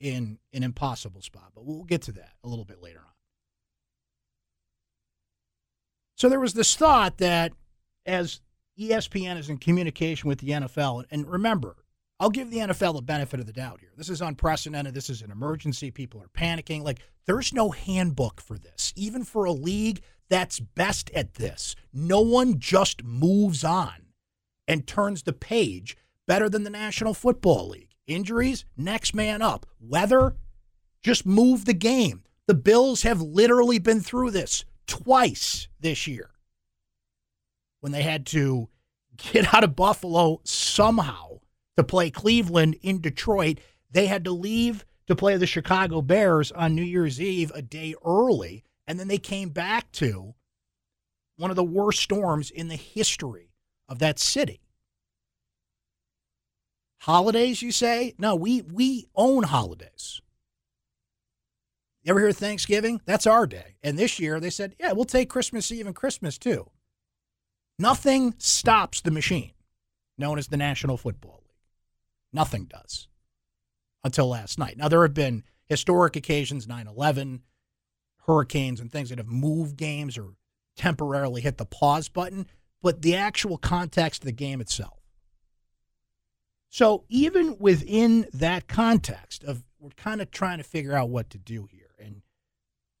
in 0.00 0.38
an 0.52 0.62
impossible 0.62 1.22
spot, 1.22 1.52
but 1.54 1.64
we'll 1.64 1.84
get 1.84 2.02
to 2.02 2.12
that 2.12 2.32
a 2.42 2.48
little 2.48 2.64
bit 2.64 2.82
later 2.82 2.98
on. 2.98 3.04
So 6.16 6.28
there 6.28 6.40
was 6.40 6.52
this 6.52 6.74
thought 6.74 7.18
that 7.18 7.52
as 8.04 8.40
ESPN 8.78 9.38
is 9.38 9.48
in 9.48 9.58
communication 9.58 10.28
with 10.28 10.40
the 10.40 10.50
NFL, 10.50 11.04
and 11.10 11.26
remember, 11.26 11.76
I'll 12.18 12.30
give 12.30 12.50
the 12.50 12.58
NFL 12.58 12.96
the 12.96 13.02
benefit 13.02 13.40
of 13.40 13.46
the 13.46 13.52
doubt 13.52 13.80
here. 13.80 13.92
This 13.96 14.10
is 14.10 14.20
unprecedented. 14.20 14.92
This 14.92 15.08
is 15.08 15.22
an 15.22 15.30
emergency. 15.30 15.90
People 15.90 16.20
are 16.20 16.28
panicking. 16.28 16.82
Like, 16.82 17.00
there's 17.26 17.54
no 17.54 17.70
handbook 17.70 18.42
for 18.42 18.58
this, 18.58 18.92
even 18.96 19.24
for 19.24 19.46
a 19.46 19.52
league 19.52 20.02
that's 20.30 20.60
best 20.60 21.10
at 21.10 21.34
this. 21.34 21.76
No 21.92 22.20
one 22.20 22.58
just 22.58 23.04
moves 23.04 23.62
on 23.64 24.06
and 24.66 24.86
turns 24.86 25.24
the 25.24 25.32
page 25.32 25.96
better 26.26 26.48
than 26.48 26.62
the 26.62 26.70
National 26.70 27.12
Football 27.12 27.70
League. 27.70 27.90
Injuries, 28.06 28.64
next 28.76 29.14
man 29.14 29.42
up. 29.42 29.66
Weather, 29.80 30.36
just 31.02 31.26
move 31.26 31.64
the 31.64 31.74
game. 31.74 32.22
The 32.46 32.54
Bills 32.54 33.02
have 33.02 33.20
literally 33.20 33.78
been 33.78 34.00
through 34.00 34.30
this 34.30 34.64
twice 34.86 35.68
this 35.78 36.06
year 36.06 36.30
when 37.80 37.92
they 37.92 38.02
had 38.02 38.26
to 38.26 38.68
get 39.16 39.52
out 39.54 39.64
of 39.64 39.76
Buffalo 39.76 40.40
somehow 40.44 41.40
to 41.76 41.84
play 41.84 42.10
Cleveland 42.10 42.76
in 42.82 43.00
Detroit. 43.00 43.58
They 43.90 44.06
had 44.06 44.24
to 44.24 44.32
leave 44.32 44.84
to 45.06 45.16
play 45.16 45.36
the 45.36 45.46
Chicago 45.46 46.02
Bears 46.02 46.52
on 46.52 46.74
New 46.74 46.82
Year's 46.82 47.20
Eve 47.20 47.50
a 47.54 47.62
day 47.62 47.94
early, 48.04 48.64
and 48.90 48.98
then 48.98 49.06
they 49.06 49.18
came 49.18 49.50
back 49.50 49.92
to 49.92 50.34
one 51.36 51.48
of 51.48 51.54
the 51.54 51.62
worst 51.62 52.00
storms 52.00 52.50
in 52.50 52.66
the 52.66 52.74
history 52.74 53.52
of 53.88 54.00
that 54.00 54.18
city. 54.18 54.62
Holidays, 57.02 57.62
you 57.62 57.70
say? 57.70 58.14
No, 58.18 58.34
we 58.34 58.62
we 58.62 59.06
own 59.14 59.44
holidays. 59.44 60.20
You 62.02 62.10
ever 62.10 62.18
hear 62.18 62.32
Thanksgiving? 62.32 63.00
That's 63.04 63.28
our 63.28 63.46
day. 63.46 63.76
And 63.80 63.96
this 63.96 64.18
year 64.18 64.40
they 64.40 64.50
said, 64.50 64.74
yeah, 64.80 64.90
we'll 64.90 65.04
take 65.04 65.30
Christmas 65.30 65.70
Eve 65.70 65.86
and 65.86 65.94
Christmas 65.94 66.36
too. 66.36 66.68
Nothing 67.78 68.34
stops 68.38 69.00
the 69.00 69.12
machine 69.12 69.52
known 70.18 70.36
as 70.36 70.48
the 70.48 70.56
National 70.56 70.96
Football 70.96 71.44
League. 71.44 71.54
Nothing 72.32 72.64
does 72.64 73.06
until 74.02 74.28
last 74.28 74.58
night. 74.58 74.76
Now, 74.76 74.88
there 74.88 75.02
have 75.02 75.14
been 75.14 75.44
historic 75.66 76.16
occasions, 76.16 76.66
9 76.66 76.88
11, 76.88 77.42
hurricanes, 78.30 78.80
and 78.80 78.90
things 78.90 79.08
that 79.08 79.18
have 79.18 79.28
moved 79.28 79.76
games 79.76 80.16
or 80.16 80.34
temporarily 80.76 81.40
hit 81.40 81.58
the 81.58 81.66
pause 81.66 82.08
button, 82.08 82.46
but 82.82 83.02
the 83.02 83.14
actual 83.16 83.58
context 83.58 84.22
of 84.22 84.26
the 84.26 84.32
game 84.32 84.60
itself 84.60 85.00
so 86.70 87.04
even 87.08 87.56
within 87.58 88.26
that 88.32 88.68
context 88.68 89.42
of 89.42 89.64
we're 89.80 89.90
kind 89.90 90.22
of 90.22 90.30
trying 90.30 90.58
to 90.58 90.64
figure 90.64 90.94
out 90.94 91.10
what 91.10 91.28
to 91.30 91.38
do 91.38 91.66
here, 91.70 91.90
and 91.98 92.22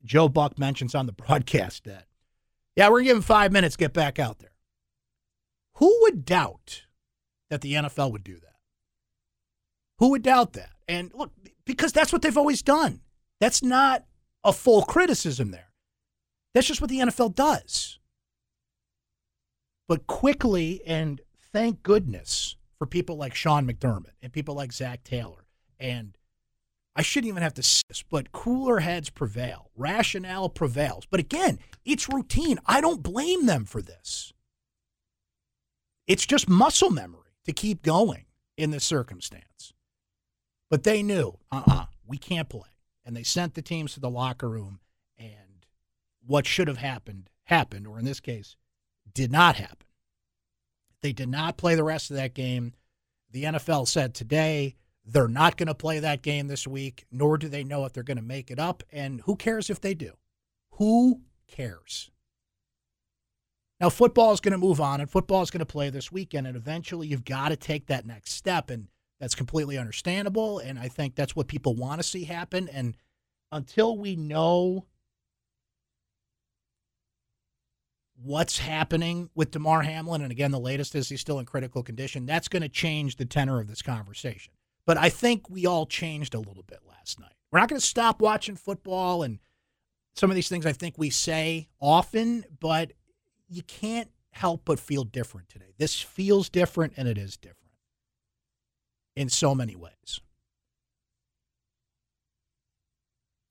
Joe 0.04 0.28
Buck 0.28 0.58
mentions 0.58 0.94
on 0.94 1.06
the 1.06 1.12
broadcast 1.26 1.84
that, 1.84 2.06
yeah, 2.74 2.88
we're 2.88 3.02
giving 3.02 3.22
five 3.22 3.52
minutes, 3.52 3.76
get 3.76 3.92
back 3.92 4.18
out 4.18 4.40
there. 4.40 4.50
Who 5.74 5.96
would 6.02 6.24
doubt 6.24 6.82
that 7.48 7.60
the 7.60 7.74
NFL 7.74 8.12
would 8.12 8.24
do 8.24 8.34
that? 8.34 8.56
Who 9.98 10.10
would 10.10 10.22
doubt 10.22 10.54
that? 10.54 10.70
And 10.88 11.12
look, 11.14 11.30
because 11.64 11.92
that's 11.92 12.12
what 12.12 12.22
they've 12.22 12.36
always 12.36 12.62
done. 12.62 13.00
That's 13.38 13.62
not 13.62 14.04
a 14.44 14.52
full 14.52 14.82
criticism 14.82 15.50
there. 15.50 15.72
That's 16.54 16.66
just 16.66 16.80
what 16.80 16.90
the 16.90 17.00
NFL 17.00 17.34
does. 17.34 17.98
But 19.88 20.06
quickly, 20.06 20.82
and 20.86 21.20
thank 21.52 21.82
goodness, 21.82 22.56
for 22.80 22.86
people 22.86 23.16
like 23.16 23.34
Sean 23.34 23.68
McDermott 23.68 24.14
and 24.22 24.32
people 24.32 24.54
like 24.54 24.72
Zac 24.72 25.04
Taylor. 25.04 25.44
And 25.78 26.16
I 26.96 27.02
shouldn't 27.02 27.28
even 27.28 27.42
have 27.42 27.54
to 27.54 27.62
say 27.62 27.82
this, 27.88 28.02
but 28.02 28.32
cooler 28.32 28.80
heads 28.80 29.10
prevail. 29.10 29.70
Rationale 29.76 30.48
prevails. 30.48 31.04
But 31.10 31.20
again, 31.20 31.58
it's 31.84 32.08
routine. 32.08 32.58
I 32.64 32.80
don't 32.80 33.02
blame 33.02 33.44
them 33.44 33.66
for 33.66 33.82
this. 33.82 34.32
It's 36.06 36.24
just 36.24 36.48
muscle 36.48 36.90
memory 36.90 37.36
to 37.44 37.52
keep 37.52 37.82
going 37.82 38.24
in 38.56 38.70
this 38.70 38.84
circumstance. 38.84 39.74
But 40.70 40.84
they 40.84 41.02
knew, 41.02 41.38
uh 41.52 41.62
uh-uh, 41.66 41.74
uh, 41.82 41.84
we 42.06 42.16
can't 42.16 42.48
play. 42.48 42.70
And 43.10 43.16
they 43.16 43.24
sent 43.24 43.54
the 43.54 43.60
teams 43.60 43.94
to 43.94 44.00
the 44.00 44.08
locker 44.08 44.48
room 44.48 44.78
and 45.18 45.66
what 46.24 46.46
should 46.46 46.68
have 46.68 46.78
happened 46.78 47.28
happened, 47.42 47.88
or 47.88 47.98
in 47.98 48.04
this 48.04 48.20
case, 48.20 48.54
did 49.12 49.32
not 49.32 49.56
happen. 49.56 49.88
They 51.02 51.12
did 51.12 51.28
not 51.28 51.56
play 51.56 51.74
the 51.74 51.82
rest 51.82 52.12
of 52.12 52.16
that 52.18 52.34
game. 52.34 52.72
The 53.32 53.42
NFL 53.42 53.88
said 53.88 54.14
today 54.14 54.76
they're 55.04 55.26
not 55.26 55.56
going 55.56 55.66
to 55.66 55.74
play 55.74 55.98
that 55.98 56.22
game 56.22 56.46
this 56.46 56.68
week, 56.68 57.04
nor 57.10 57.36
do 57.36 57.48
they 57.48 57.64
know 57.64 57.84
if 57.84 57.92
they're 57.92 58.04
going 58.04 58.16
to 58.16 58.22
make 58.22 58.48
it 58.48 58.60
up. 58.60 58.84
And 58.92 59.22
who 59.22 59.34
cares 59.34 59.70
if 59.70 59.80
they 59.80 59.94
do? 59.94 60.12
Who 60.74 61.22
cares? 61.48 62.12
Now, 63.80 63.90
football 63.90 64.32
is 64.32 64.38
going 64.38 64.52
to 64.52 64.58
move 64.58 64.80
on, 64.80 65.00
and 65.00 65.10
football 65.10 65.42
is 65.42 65.50
going 65.50 65.58
to 65.58 65.66
play 65.66 65.90
this 65.90 66.12
weekend, 66.12 66.46
and 66.46 66.56
eventually 66.56 67.08
you've 67.08 67.24
got 67.24 67.48
to 67.48 67.56
take 67.56 67.86
that 67.86 68.06
next 68.06 68.34
step, 68.34 68.70
and 68.70 68.86
that's 69.20 69.34
completely 69.34 69.76
understandable. 69.78 70.58
And 70.58 70.78
I 70.78 70.88
think 70.88 71.14
that's 71.14 71.36
what 71.36 71.46
people 71.46 71.76
want 71.76 72.00
to 72.00 72.08
see 72.08 72.24
happen. 72.24 72.68
And 72.68 72.96
until 73.52 73.96
we 73.96 74.16
know 74.16 74.86
what's 78.22 78.58
happening 78.58 79.30
with 79.34 79.50
Damar 79.50 79.82
Hamlin, 79.82 80.22
and 80.22 80.32
again, 80.32 80.50
the 80.50 80.58
latest 80.58 80.94
is 80.94 81.08
he's 81.08 81.20
still 81.20 81.38
in 81.38 81.46
critical 81.46 81.82
condition, 81.82 82.26
that's 82.26 82.48
going 82.48 82.62
to 82.62 82.68
change 82.68 83.16
the 83.16 83.26
tenor 83.26 83.60
of 83.60 83.68
this 83.68 83.82
conversation. 83.82 84.54
But 84.86 84.96
I 84.96 85.10
think 85.10 85.48
we 85.48 85.66
all 85.66 85.86
changed 85.86 86.34
a 86.34 86.40
little 86.40 86.64
bit 86.64 86.80
last 86.88 87.20
night. 87.20 87.32
We're 87.52 87.60
not 87.60 87.68
going 87.68 87.80
to 87.80 87.86
stop 87.86 88.20
watching 88.20 88.56
football 88.56 89.22
and 89.22 89.38
some 90.14 90.30
of 90.30 90.34
these 90.34 90.48
things 90.48 90.66
I 90.66 90.72
think 90.72 90.96
we 90.96 91.10
say 91.10 91.68
often, 91.80 92.44
but 92.58 92.92
you 93.48 93.62
can't 93.62 94.10
help 94.32 94.62
but 94.64 94.80
feel 94.80 95.04
different 95.04 95.48
today. 95.48 95.72
This 95.78 96.00
feels 96.00 96.48
different, 96.48 96.94
and 96.96 97.06
it 97.06 97.18
is 97.18 97.36
different 97.36 97.59
in 99.20 99.28
so 99.28 99.54
many 99.54 99.76
ways. 99.76 100.20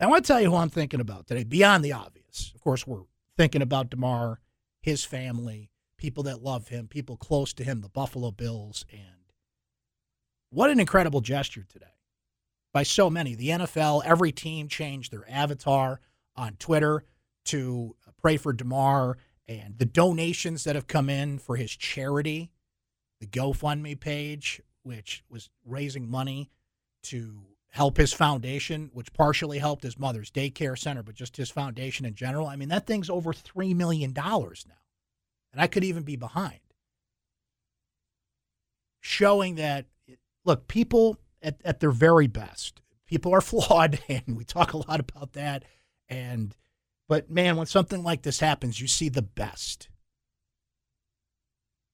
I 0.01 0.07
want 0.07 0.25
to 0.25 0.27
tell 0.27 0.41
you 0.41 0.49
who 0.49 0.55
I'm 0.55 0.69
thinking 0.69 0.99
about 0.99 1.27
today, 1.27 1.43
beyond 1.43 1.85
the 1.85 1.93
obvious. 1.93 2.51
Of 2.55 2.61
course, 2.61 2.88
we're 2.88 3.03
thinking 3.38 3.61
about 3.61 3.91
Damar, 3.91 4.39
his 4.81 5.03
family, 5.03 5.69
people 5.97 6.23
that 6.23 6.41
love 6.41 6.69
him, 6.69 6.88
people 6.88 7.17
close 7.17 7.53
to 7.53 7.63
him, 7.63 7.81
the 7.81 7.89
Buffalo 7.89 8.31
Bills. 8.31 8.83
And 8.91 9.33
what 10.49 10.71
an 10.71 10.79
incredible 10.79 11.21
gesture 11.21 11.67
today 11.69 11.85
by 12.73 12.81
so 12.81 13.09
many. 13.11 13.35
The 13.35 13.49
NFL, 13.49 14.01
every 14.05 14.31
team 14.31 14.69
changed 14.69 15.11
their 15.11 15.29
avatar 15.29 15.99
on 16.35 16.55
Twitter 16.57 17.03
to 17.45 17.95
pray 18.19 18.38
for 18.38 18.53
Damar 18.53 19.17
and 19.47 19.77
the 19.77 19.85
donations 19.85 20.63
that 20.63 20.75
have 20.75 20.88
come 20.88 21.11
in 21.11 21.38
for 21.38 21.57
his 21.57 21.69
charity, 21.69 22.49
the 23.19 23.27
GoFundMe 23.27 23.99
page, 23.99 24.61
which 24.83 25.24
was 25.29 25.50
raising 25.65 26.09
money 26.09 26.50
to 27.03 27.41
help 27.71 27.98
his 27.98 28.13
foundation, 28.13 28.89
which 28.93 29.13
partially 29.13 29.59
helped 29.59 29.83
his 29.83 30.00
mother's 30.00 30.31
daycare 30.31 30.77
center, 30.77 31.03
but 31.03 31.15
just 31.15 31.38
his 31.38 31.50
foundation 31.50 32.05
in 32.05 32.15
general. 32.15 32.48
I 32.48 32.55
mean, 32.55 32.69
that 32.69 32.88
thing's 32.88 33.09
over 33.09 33.31
$3 33.31 33.75
million 33.75 34.13
now. 34.15 34.79
And 35.51 35.62
I 35.62 35.67
could 35.67 35.83
even 35.83 36.03
be 36.03 36.15
behind. 36.15 36.59
Showing 39.01 39.55
that, 39.55 39.86
look, 40.45 40.67
people 40.67 41.17
at, 41.41 41.57
at 41.63 41.79
their 41.79 41.91
very 41.91 42.27
best, 42.27 42.81
people 43.05 43.33
are 43.33 43.41
flawed, 43.41 44.00
and 44.09 44.36
we 44.36 44.43
talk 44.43 44.74
a 44.74 44.77
lot 44.77 45.00
about 45.00 45.33
that. 45.33 45.63
And, 46.07 46.55
but 47.07 47.29
man, 47.29 47.55
when 47.55 47.67
something 47.67 48.03
like 48.03 48.24
this 48.24 48.39
happens, 48.39 48.81
you 48.81 48.88
see 48.88 49.09
the 49.09 49.21
best. 49.21 49.89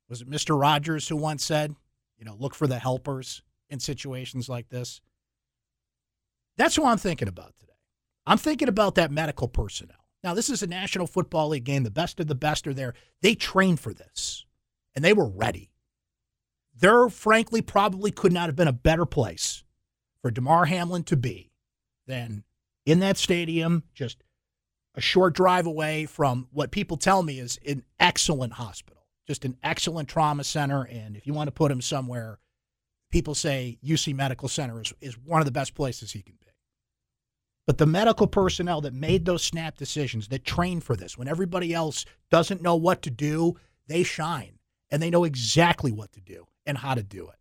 Was 0.10 0.22
it 0.22 0.30
Mr. 0.30 0.60
Rogers 0.60 1.08
who 1.08 1.15
once 1.15 1.44
said, 1.44 1.75
you 2.17 2.25
know, 2.25 2.36
look 2.39 2.55
for 2.55 2.67
the 2.67 2.79
helpers 2.79 3.41
in 3.69 3.79
situations 3.79 4.50
like 4.50 4.69
this? 4.69 5.01
That's 6.57 6.75
who 6.75 6.86
I'm 6.86 6.98
thinking 6.98 7.27
about 7.27 7.53
today. 7.60 7.74
I'm 8.25 8.38
thinking 8.38 8.69
about 8.69 8.95
that 8.95 9.12
medical 9.12 9.48
personnel. 9.48 9.98
Now, 10.24 10.34
this 10.34 10.50
is 10.50 10.63
a 10.63 10.67
National 10.67 11.05
Football 11.05 11.50
League 11.50 11.65
game. 11.65 11.84
The 11.84 11.91
best 11.91 12.19
of 12.19 12.27
the 12.27 12.36
best 12.36 12.65
are 12.65 12.74
there. 12.74 12.95
They 13.22 13.36
trained 13.36 13.79
for 13.79 13.93
this, 13.93 14.45
and 14.95 15.05
they 15.05 15.13
were 15.13 15.27
ready. 15.27 15.72
There, 16.77 17.10
frankly, 17.10 17.62
probably 17.62 18.12
could 18.12 18.34
not 18.34 18.47
have 18.47 18.56
been 18.56 18.67
a 18.67 18.73
better 18.73 19.06
place 19.06 19.63
for 20.21 20.32
Damar 20.32 20.65
Hamlin 20.65 21.04
to 21.04 21.15
be 21.15 21.51
than 22.08 22.43
in 22.86 22.99
that 22.99 23.17
stadium, 23.17 23.84
just 23.93 24.23
a 24.95 25.01
short 25.01 25.36
drive 25.36 25.65
away 25.65 26.06
from 26.06 26.47
what 26.51 26.71
people 26.71 26.97
tell 26.97 27.21
me 27.21 27.39
is 27.39 27.60
an 27.67 27.84
excellent 27.99 28.54
hospital, 28.54 28.94
just 29.28 29.46
an 29.46 29.58
excellent 29.64 30.10
trauma 30.10 30.44
center. 30.44 30.84
And 30.84 31.16
if 31.16 31.26
you 31.28 31.34
want 31.34 31.48
to 31.48 31.52
put 31.52 31.72
him 31.72 31.82
somewhere, 31.82 32.40
people 33.12 33.36
say 33.36 33.78
UC 33.84 34.16
Medical 34.16 34.48
Center 34.48 34.82
is, 34.82 34.94
is 35.02 35.18
one 35.18 35.42
of 35.42 35.46
the 35.46 35.52
best 35.52 35.76
places 35.76 36.12
he 36.12 36.22
can 36.22 36.36
be. 36.36 36.46
But 37.68 37.80
the 37.80 37.88
medical 37.88 38.28
personnel 38.28 38.82
that 38.82 38.94
made 38.94 39.26
those 39.26 39.44
snap 39.44 39.78
decisions, 39.78 40.28
that 40.28 40.46
train 40.46 40.82
for 40.82 40.96
this, 40.96 41.18
when 41.18 41.28
everybody 41.28 41.74
else 41.74 42.06
doesn't 42.30 42.62
know 42.62 42.76
what 42.76 43.02
to 43.04 43.10
do, 43.10 43.56
they 43.88 44.04
shine 44.04 44.60
and 44.92 45.02
they 45.02 45.10
know 45.10 45.24
exactly 45.24 45.92
what 45.92 46.12
to 46.14 46.22
do 46.22 46.46
and 46.66 46.78
how 46.78 46.94
to 46.94 47.02
do 47.02 47.28
it. 47.30 47.40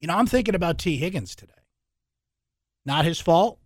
You 0.00 0.08
know, 0.08 0.16
I'm 0.16 0.26
thinking 0.26 0.56
about 0.56 0.78
Tee 0.78 0.96
Higgins 0.96 1.36
today. 1.36 1.52
Not 2.84 3.04
his 3.04 3.20
fault, 3.20 3.60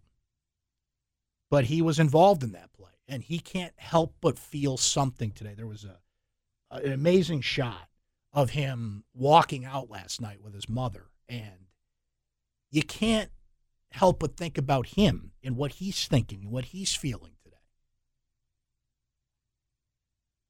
but 1.50 1.64
he 1.64 1.82
was 1.82 1.98
involved 1.98 2.44
in 2.44 2.52
that 2.52 2.72
play, 2.72 2.92
and 3.08 3.22
he 3.22 3.38
can't 3.38 3.72
help 3.76 4.14
but 4.20 4.38
feel 4.38 4.76
something 4.76 5.32
today. 5.32 5.54
There 5.56 5.66
was 5.66 5.84
a 5.84 5.98
an 6.70 6.92
amazing 6.92 7.40
shot 7.40 7.88
of 8.32 8.50
him 8.50 9.04
walking 9.14 9.64
out 9.64 9.90
last 9.90 10.20
night 10.20 10.42
with 10.42 10.54
his 10.54 10.68
mother, 10.68 11.06
and 11.28 11.66
you 12.70 12.82
can't 12.82 13.30
help 13.92 14.20
but 14.20 14.36
think 14.36 14.58
about 14.58 14.88
him 14.88 15.32
and 15.42 15.56
what 15.56 15.72
he's 15.72 16.06
thinking 16.06 16.42
and 16.42 16.52
what 16.52 16.66
he's 16.66 16.94
feeling 16.94 17.32
today. 17.42 17.56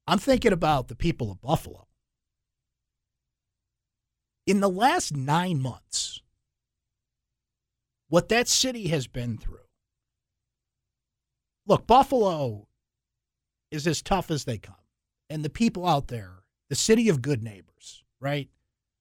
I'm 0.07 0.19
thinking 0.19 0.51
about 0.51 0.87
the 0.87 0.95
people 0.95 1.31
of 1.31 1.41
Buffalo. 1.41 1.87
In 4.45 4.59
the 4.59 4.69
last 4.69 5.15
nine 5.15 5.61
months, 5.61 6.21
what 8.09 8.29
that 8.29 8.47
city 8.47 8.87
has 8.87 9.07
been 9.07 9.37
through. 9.37 9.57
Look, 11.67 11.85
Buffalo 11.85 12.67
is 13.69 13.85
as 13.85 14.01
tough 14.01 14.31
as 14.31 14.45
they 14.45 14.57
come. 14.57 14.75
And 15.29 15.43
the 15.43 15.49
people 15.49 15.85
out 15.85 16.07
there, 16.07 16.43
the 16.69 16.75
city 16.75 17.09
of 17.09 17.21
good 17.21 17.43
neighbors, 17.43 18.03
right? 18.19 18.49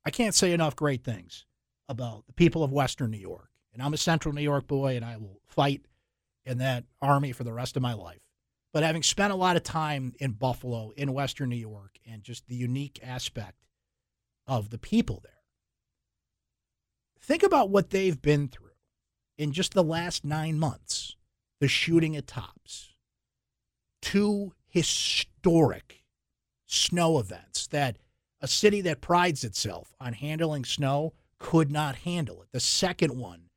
I 0.05 0.11
can't 0.11 0.35
say 0.35 0.53
enough 0.53 0.77
great 0.77 1.05
things 1.05 1.47
about 1.89 2.27
the 2.27 2.33
people 2.33 2.63
of 2.63 2.73
Western 2.73 3.11
New 3.11 3.19
York 3.19 3.49
and 3.79 3.85
I'm 3.87 3.95
a 3.95 3.99
Central 3.99 4.35
New 4.35 4.43
York 4.43 4.67
boy, 4.67 4.97
and 4.97 5.05
I 5.05 5.17
will 5.19 5.41
fight 5.47 5.83
in 6.45 6.59
that 6.59 6.83
army 7.01 7.31
for 7.31 7.45
the 7.45 7.53
rest 7.53 7.77
of 7.77 7.83
my 7.83 7.93
life. 7.93 8.19
But 8.73 8.83
having 8.83 9.05
spent 9.05 9.33
a 9.33 9.37
lot 9.37 9.55
of 9.55 9.63
time 9.63 10.15
in 10.19 10.33
Buffalo, 10.33 10.91
in 10.97 11.13
Western 11.13 11.49
New 11.49 11.57
York, 11.57 11.97
and 12.05 12.25
just 12.25 12.49
the 12.49 12.57
unique 12.57 12.99
aspect 13.05 13.69
of 14.49 14.71
the 14.71 14.79
people 14.79 15.21
there, 15.23 15.33
think 17.21 17.45
about 17.45 17.71
what 17.71 17.91
they've 17.91 18.21
been 18.21 18.49
through 18.49 18.67
in 19.37 19.53
just 19.53 19.75
the 19.75 19.85
last 19.85 20.25
nine 20.25 20.59
months 20.59 21.15
the 21.61 21.69
shooting 21.69 22.17
at 22.17 22.27
Tops, 22.27 22.95
two 24.03 24.55
historic 24.67 25.98
snow 26.69 27.19
events 27.19 27.67
that 27.69 27.97
a 28.41 28.47
city 28.47 28.81
that 28.83 29.01
prides 29.01 29.43
itself 29.43 29.95
on 29.99 30.13
handling 30.13 30.65
snow 30.65 31.15
could 31.39 31.71
not 31.71 31.97
handle 31.97 32.43
it. 32.43 32.49
The 32.53 32.61
second 32.61 33.19
one 33.19 33.49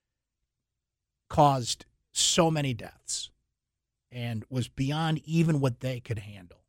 caused 1.30 1.86
so 2.12 2.50
many 2.50 2.74
deaths 2.74 3.30
and 4.12 4.44
was 4.50 4.68
beyond 4.68 5.22
even 5.26 5.60
what 5.60 5.82
they 5.82 6.00
could 6.00 6.20
handle. 6.20 6.60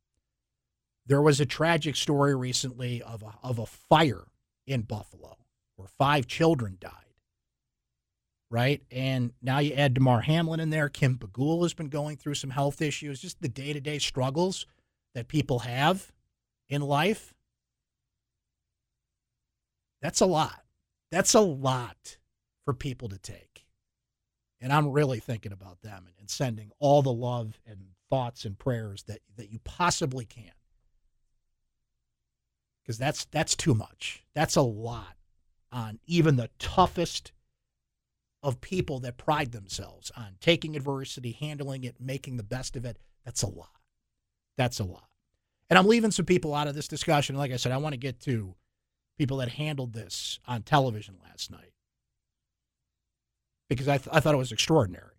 There 1.05 1.21
was 1.21 1.39
a 1.39 1.45
tragic 1.45 1.95
story 1.95 2.35
recently 2.35 3.01
of 3.01 3.23
a, 3.23 3.33
of 3.41 3.59
a 3.59 3.65
fire 3.65 4.25
in 4.67 4.81
Buffalo 4.81 5.37
where 5.75 5.87
five 5.87 6.27
children 6.27 6.77
died. 6.79 6.91
Right. 8.49 8.83
And 8.91 9.33
now 9.41 9.59
you 9.59 9.73
add 9.73 9.95
Damar 9.95 10.21
Hamlin 10.21 10.59
in 10.59 10.69
there. 10.69 10.87
Kim 10.87 11.17
Pegula 11.17 11.63
has 11.63 11.73
been 11.73 11.89
going 11.89 12.17
through 12.17 12.35
some 12.35 12.51
health 12.51 12.81
issues, 12.81 13.19
just 13.19 13.41
the 13.41 13.49
day 13.49 13.73
to 13.73 13.81
day 13.81 13.97
struggles 13.97 14.67
that 15.15 15.27
people 15.27 15.59
have 15.59 16.11
in 16.69 16.81
life. 16.81 17.33
That's 20.01 20.21
a 20.21 20.25
lot. 20.25 20.63
That's 21.11 21.33
a 21.33 21.39
lot 21.39 22.17
for 22.65 22.73
people 22.73 23.09
to 23.09 23.17
take. 23.17 23.65
And 24.59 24.71
I'm 24.71 24.91
really 24.91 25.19
thinking 25.19 25.51
about 25.51 25.81
them 25.81 26.07
and, 26.17 26.29
sending 26.29 26.71
all 26.79 27.01
the 27.01 27.11
love 27.13 27.59
and 27.67 27.79
thoughts 28.09 28.45
and 28.45 28.57
prayers 28.57 29.03
that, 29.03 29.19
that 29.35 29.51
you 29.51 29.59
possibly 29.63 30.25
can. 30.25 30.51
Because 32.81 32.97
that's 32.97 33.25
that's 33.25 33.55
too 33.55 33.73
much. 33.73 34.23
That's 34.33 34.55
a 34.55 34.61
lot 34.61 35.15
on 35.71 35.99
even 36.05 36.37
the 36.37 36.49
toughest 36.59 37.33
of 38.41 38.61
people 38.61 38.99
that 38.99 39.17
pride 39.17 39.51
themselves 39.51 40.11
on 40.17 40.35
taking 40.39 40.75
adversity, 40.75 41.31
handling 41.33 41.83
it, 41.83 41.95
making 41.99 42.37
the 42.37 42.43
best 42.43 42.75
of 42.75 42.85
it. 42.85 42.97
That's 43.25 43.41
a 43.41 43.49
lot. 43.49 43.81
That's 44.57 44.79
a 44.79 44.85
lot. 44.85 45.09
And 45.73 45.79
I'm 45.79 45.87
leaving 45.87 46.11
some 46.11 46.27
people 46.27 46.53
out 46.53 46.67
of 46.67 46.75
this 46.75 46.87
discussion. 46.87 47.35
Like 47.35 47.51
I 47.51 47.55
said, 47.55 47.71
I 47.71 47.77
want 47.77 47.93
to 47.93 47.97
get 47.97 48.19
to 48.25 48.53
people 49.17 49.37
that 49.37 49.49
handled 49.49 49.91
this 49.91 50.37
on 50.45 50.61
television 50.61 51.15
last 51.23 51.49
night 51.49 51.73
because 53.69 53.87
I, 53.87 53.97
th- 53.97 54.09
I 54.11 54.19
thought 54.19 54.35
it 54.35 54.37
was 54.37 54.51
extraordinary. 54.51 55.15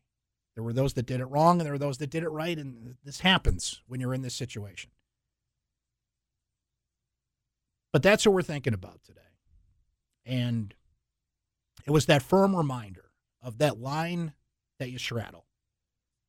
There 0.54 0.62
were 0.62 0.72
those 0.72 0.92
that 0.92 1.06
did 1.06 1.18
it 1.18 1.24
wrong, 1.24 1.58
and 1.58 1.66
there 1.66 1.72
were 1.72 1.78
those 1.78 1.98
that 1.98 2.10
did 2.10 2.22
it 2.22 2.28
right, 2.28 2.56
and 2.56 2.94
this 3.02 3.18
happens 3.18 3.82
when 3.88 4.00
you're 4.00 4.14
in 4.14 4.22
this 4.22 4.36
situation. 4.36 4.92
But 7.92 8.04
that's 8.04 8.24
what 8.24 8.32
we're 8.32 8.42
thinking 8.42 8.74
about 8.74 9.02
today. 9.02 9.22
And 10.24 10.72
it 11.84 11.90
was 11.90 12.06
that 12.06 12.22
firm 12.22 12.54
reminder 12.54 13.06
of 13.42 13.58
that 13.58 13.80
line 13.80 14.34
that 14.78 14.92
you 14.92 15.00
straddle. 15.00 15.46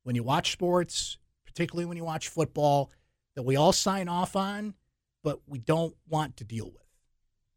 When 0.02 0.16
you 0.16 0.24
watch 0.24 0.50
sports, 0.50 1.16
particularly 1.46 1.86
when 1.86 1.96
you 1.96 2.04
watch 2.04 2.26
football, 2.26 2.90
that 3.36 3.44
we 3.44 3.54
all 3.54 3.72
sign 3.72 4.08
off 4.08 4.34
on, 4.34 4.74
but 5.22 5.40
we 5.46 5.58
don't 5.58 5.94
want 6.08 6.36
to 6.38 6.44
deal 6.44 6.66
with. 6.66 6.82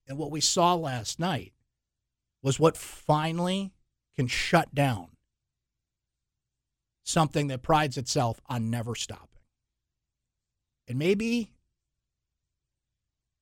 And 0.08 0.18
what 0.18 0.30
we 0.30 0.42
saw 0.42 0.76
last 0.76 1.20
night 1.20 1.54
was 2.44 2.60
what 2.60 2.78
finally 2.78 3.72
can 4.15 4.28
shut 4.28 4.76
down 4.76 5.08
something 7.04 7.48
that 7.48 7.63
prides 7.63 7.98
itself 7.98 8.39
on 8.48 8.70
never 8.70 8.94
stopping. 8.94 9.26
And 10.88 11.00
maybe 11.00 11.52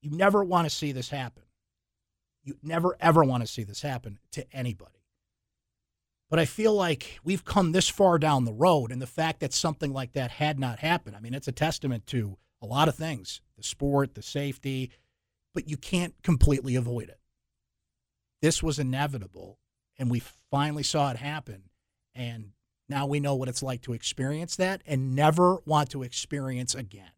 you 0.01 0.11
never 0.11 0.43
want 0.43 0.69
to 0.69 0.75
see 0.75 0.91
this 0.91 1.09
happen. 1.09 1.43
You 2.43 2.57
never, 2.63 2.95
ever 2.99 3.23
want 3.23 3.43
to 3.43 3.47
see 3.47 3.63
this 3.63 3.81
happen 3.81 4.19
to 4.31 4.45
anybody. 4.53 4.96
But 6.29 6.39
I 6.39 6.45
feel 6.45 6.73
like 6.73 7.19
we've 7.23 7.45
come 7.45 7.71
this 7.71 7.87
far 7.87 8.19
down 8.19 8.43
the 8.43 8.53
road, 8.53 8.91
and 8.91 9.01
the 9.01 9.07
fact 9.07 9.39
that 9.39 9.53
something 9.53 9.93
like 9.93 10.13
that 10.13 10.31
had 10.31 10.59
not 10.59 10.79
happened, 10.79 11.15
I 11.15 11.19
mean, 11.19 11.33
it's 11.33 11.47
a 11.47 11.53
testament 11.53 12.05
to 12.07 12.37
a 12.61 12.65
lot 12.65 12.89
of 12.89 12.95
things 12.95 13.41
the 13.55 13.63
sport, 13.63 14.13
the 14.13 14.21
safety, 14.21 14.91
but 15.53 15.69
you 15.69 15.77
can't 15.77 16.13
completely 16.21 16.75
avoid 16.75 17.09
it. 17.09 17.19
This 18.41 18.61
was 18.61 18.77
inevitable, 18.77 19.57
and 19.97 20.11
we 20.11 20.21
finally 20.51 20.83
saw 20.83 21.09
it 21.11 21.17
happen. 21.17 21.63
And 22.13 22.51
now 22.89 23.07
we 23.07 23.19
know 23.19 23.35
what 23.35 23.49
it's 23.49 23.63
like 23.63 23.81
to 23.83 23.93
experience 23.93 24.55
that 24.57 24.81
and 24.85 25.15
never 25.15 25.57
want 25.65 25.89
to 25.91 26.03
experience 26.03 26.75
again. 26.75 27.11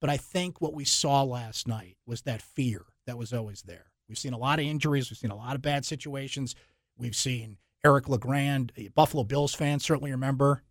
But 0.00 0.10
I 0.10 0.16
think 0.16 0.60
what 0.60 0.74
we 0.74 0.84
saw 0.84 1.22
last 1.22 1.66
night 1.66 1.96
was 2.06 2.22
that 2.22 2.40
fear 2.40 2.84
that 3.06 3.18
was 3.18 3.32
always 3.32 3.62
there. 3.62 3.86
We've 4.08 4.18
seen 4.18 4.32
a 4.32 4.38
lot 4.38 4.58
of 4.58 4.64
injuries, 4.64 5.10
we've 5.10 5.18
seen 5.18 5.30
a 5.30 5.36
lot 5.36 5.54
of 5.54 5.62
bad 5.62 5.84
situations. 5.84 6.54
We've 6.96 7.16
seen 7.16 7.58
Eric 7.84 8.08
LeGrand, 8.08 8.72
Buffalo 8.94 9.24
Bills 9.24 9.54
fan, 9.54 9.78
certainly 9.78 10.10
remember 10.10 10.62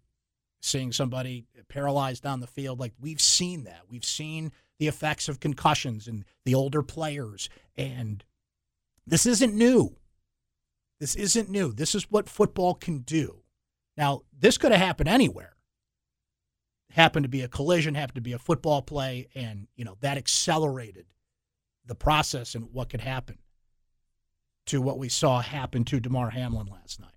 seeing 0.62 0.92
somebody 0.92 1.48
paralyzed 1.70 2.26
on 2.26 2.40
the 2.40 2.48
field. 2.48 2.80
Like 2.80 2.94
we've 3.00 3.22
seen 3.22 3.64
that. 3.64 3.82
We've 3.88 4.06
seen 4.06 4.52
the 4.80 4.88
effects 4.88 5.30
of 5.30 5.40
concussions 5.40 6.08
and 6.08 6.26
the 6.46 6.56
older 6.56 6.84
players. 6.84 7.50
And 7.76 8.24
this 9.06 9.26
isn't 9.26 9.54
new. 9.54 9.96
This 11.00 11.16
isn't 11.16 11.50
new. 11.50 11.72
This 11.72 11.96
is 11.96 12.12
what 12.12 12.28
football 12.28 12.74
can 12.74 13.00
do. 13.00 13.44
Now, 13.96 14.24
this 14.38 14.58
could 14.58 14.72
have 14.72 14.82
happened 14.82 15.10
anywhere. 15.10 15.56
happened 16.92 17.24
to 17.24 17.30
be 17.30 17.42
a 17.42 17.48
collision, 17.48 17.96
happened 17.96 18.16
to 18.16 18.22
be 18.22 18.34
a 18.34 18.40
football 18.40 18.82
play, 18.82 19.28
and 19.36 19.68
you 19.76 19.86
know 19.86 19.98
that 20.02 20.18
accelerated 20.18 21.06
the 21.86 21.96
process 21.96 22.56
and 22.56 22.74
what 22.74 22.90
could 22.90 23.02
happen 23.02 23.38
to 24.68 24.82
what 24.82 24.98
we 24.98 25.10
saw 25.10 25.42
happen 25.42 25.84
to 25.86 26.00
Damar 26.00 26.30
Hamlin 26.30 26.68
last 26.68 27.00
night. 27.00 27.12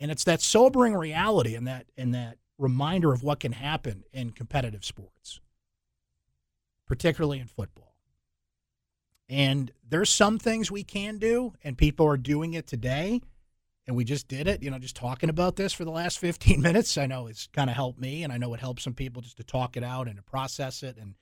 And 0.00 0.10
it's 0.10 0.24
that 0.24 0.40
sobering 0.40 0.94
reality 0.94 1.54
and 1.54 1.66
that 1.66 1.86
and 1.96 2.14
that 2.14 2.38
reminder 2.58 3.12
of 3.12 3.22
what 3.22 3.40
can 3.40 3.52
happen 3.52 4.04
in 4.12 4.30
competitive 4.30 4.84
sports, 4.84 5.40
particularly 6.86 7.38
in 7.38 7.46
football. 7.46 7.94
And 9.28 9.72
there's 9.86 10.10
some 10.10 10.38
things 10.38 10.70
we 10.70 10.84
can 10.84 11.18
do, 11.18 11.52
and 11.62 11.76
people 11.76 12.06
are 12.06 12.16
doing 12.16 12.54
it 12.54 12.66
today. 12.66 13.20
And 13.86 13.96
we 13.96 14.04
just 14.04 14.28
did 14.28 14.46
it, 14.46 14.62
you 14.62 14.70
know, 14.70 14.78
just 14.78 14.96
talking 14.96 15.30
about 15.30 15.56
this 15.56 15.72
for 15.72 15.84
the 15.84 15.90
last 15.90 16.18
15 16.18 16.60
minutes. 16.62 16.98
I 16.98 17.06
know 17.06 17.26
it's 17.26 17.46
kind 17.48 17.70
of 17.70 17.76
helped 17.76 17.98
me, 17.98 18.22
and 18.22 18.32
I 18.32 18.36
know 18.36 18.52
it 18.54 18.60
helps 18.60 18.84
some 18.84 18.94
people 18.94 19.22
just 19.22 19.38
to 19.38 19.44
talk 19.44 19.76
it 19.76 19.84
out 19.84 20.08
and 20.08 20.16
to 20.16 20.22
process 20.22 20.82
it. 20.82 20.96
And 20.98 21.14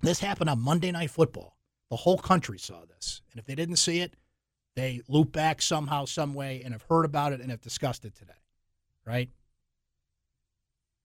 this 0.00 0.20
happened 0.20 0.50
on 0.50 0.60
Monday 0.60 0.92
Night 0.92 1.10
Football. 1.10 1.57
The 1.90 1.96
whole 1.96 2.18
country 2.18 2.58
saw 2.58 2.84
this. 2.84 3.22
And 3.30 3.38
if 3.38 3.46
they 3.46 3.54
didn't 3.54 3.76
see 3.76 4.00
it, 4.00 4.14
they 4.76 5.00
loop 5.08 5.32
back 5.32 5.60
somehow, 5.60 6.04
some 6.04 6.34
way, 6.34 6.62
and 6.64 6.72
have 6.72 6.82
heard 6.82 7.04
about 7.04 7.32
it 7.32 7.40
and 7.40 7.50
have 7.50 7.60
discussed 7.60 8.04
it 8.04 8.14
today, 8.14 8.32
right? 9.04 9.30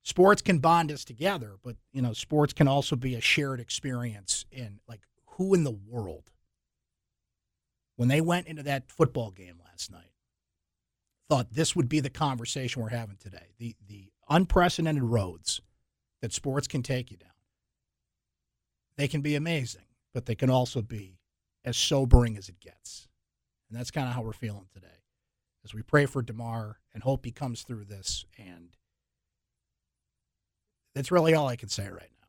Sports 0.03 0.41
can 0.41 0.59
bond 0.59 0.91
us 0.91 1.05
together, 1.05 1.53
but 1.63 1.77
you 1.91 2.01
know, 2.01 2.13
sports 2.13 2.53
can 2.53 2.67
also 2.67 2.95
be 2.95 3.15
a 3.15 3.21
shared 3.21 3.59
experience. 3.59 4.45
In 4.51 4.79
like, 4.87 5.01
who 5.25 5.53
in 5.53 5.63
the 5.63 5.71
world, 5.71 6.29
when 7.95 8.09
they 8.09 8.21
went 8.21 8.47
into 8.47 8.63
that 8.63 8.91
football 8.91 9.31
game 9.31 9.59
last 9.65 9.91
night, 9.91 10.11
thought 11.29 11.53
this 11.53 11.75
would 11.75 11.87
be 11.87 12.01
the 12.01 12.09
conversation 12.09 12.81
we're 12.81 12.89
having 12.89 13.15
today? 13.17 13.53
The 13.57 13.75
the 13.87 14.11
unprecedented 14.29 15.03
roads 15.03 15.61
that 16.21 16.33
sports 16.33 16.67
can 16.67 16.83
take 16.83 17.09
you 17.09 17.17
down. 17.17 17.29
They 18.97 19.07
can 19.07 19.21
be 19.21 19.35
amazing, 19.35 19.85
but 20.13 20.26
they 20.26 20.36
can 20.36 20.49
also 20.49 20.82
be 20.82 21.19
as 21.65 21.78
sobering 21.78 22.38
as 22.38 22.49
it 22.49 22.60
gets. 22.60 23.08
And 23.69 23.80
that's 23.80 23.91
kind 23.91 24.08
of 24.08 24.13
how 24.13 24.21
we're 24.21 24.34
feeling 24.34 24.67
today. 24.73 24.88
As 25.65 25.73
we 25.73 25.82
pray 25.82 26.06
for 26.06 26.21
Damar 26.21 26.80
and 26.93 27.04
hope 27.04 27.26
he 27.26 27.32
comes 27.32 27.63
through 27.63 27.86
this. 27.86 28.26
And 28.38 28.76
that's 30.93 31.12
really 31.12 31.34
all 31.34 31.47
I 31.47 31.56
can 31.56 31.69
say 31.69 31.88
right 31.88 31.93
now. 31.99 32.28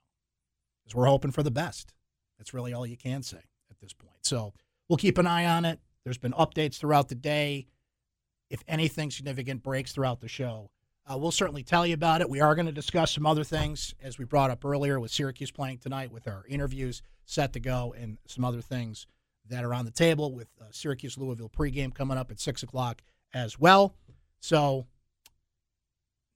Is 0.86 0.94
we're 0.94 1.06
hoping 1.06 1.32
for 1.32 1.42
the 1.42 1.50
best. 1.50 1.92
That's 2.38 2.54
really 2.54 2.72
all 2.72 2.86
you 2.86 2.96
can 2.96 3.22
say 3.22 3.42
at 3.70 3.78
this 3.80 3.92
point. 3.92 4.18
So 4.22 4.54
we'll 4.88 4.96
keep 4.96 5.18
an 5.18 5.26
eye 5.26 5.46
on 5.46 5.64
it. 5.64 5.80
There's 6.04 6.18
been 6.18 6.32
updates 6.32 6.76
throughout 6.76 7.08
the 7.08 7.14
day. 7.14 7.66
If 8.50 8.62
anything 8.68 9.10
significant 9.10 9.62
breaks 9.62 9.92
throughout 9.92 10.20
the 10.20 10.28
show, 10.28 10.70
uh, 11.10 11.18
we'll 11.18 11.30
certainly 11.30 11.62
tell 11.62 11.86
you 11.86 11.94
about 11.94 12.20
it. 12.20 12.30
We 12.30 12.40
are 12.40 12.54
going 12.54 12.66
to 12.66 12.72
discuss 12.72 13.12
some 13.12 13.26
other 13.26 13.44
things, 13.44 13.94
as 14.02 14.18
we 14.18 14.24
brought 14.24 14.50
up 14.50 14.64
earlier, 14.64 14.98
with 14.98 15.10
Syracuse 15.10 15.50
playing 15.50 15.78
tonight, 15.78 16.10
with 16.10 16.26
our 16.26 16.44
interviews 16.48 17.02
set 17.26 17.52
to 17.52 17.60
go, 17.60 17.94
and 17.98 18.18
some 18.26 18.44
other 18.44 18.62
things 18.62 19.06
that 19.48 19.64
are 19.64 19.74
on 19.74 19.84
the 19.84 19.90
table 19.90 20.32
with 20.32 20.48
uh, 20.60 20.64
Syracuse 20.70 21.18
Louisville 21.18 21.50
pregame 21.50 21.94
coming 21.94 22.16
up 22.16 22.30
at 22.30 22.40
6 22.40 22.62
o'clock 22.62 23.02
as 23.34 23.58
well. 23.58 23.94
So, 24.40 24.86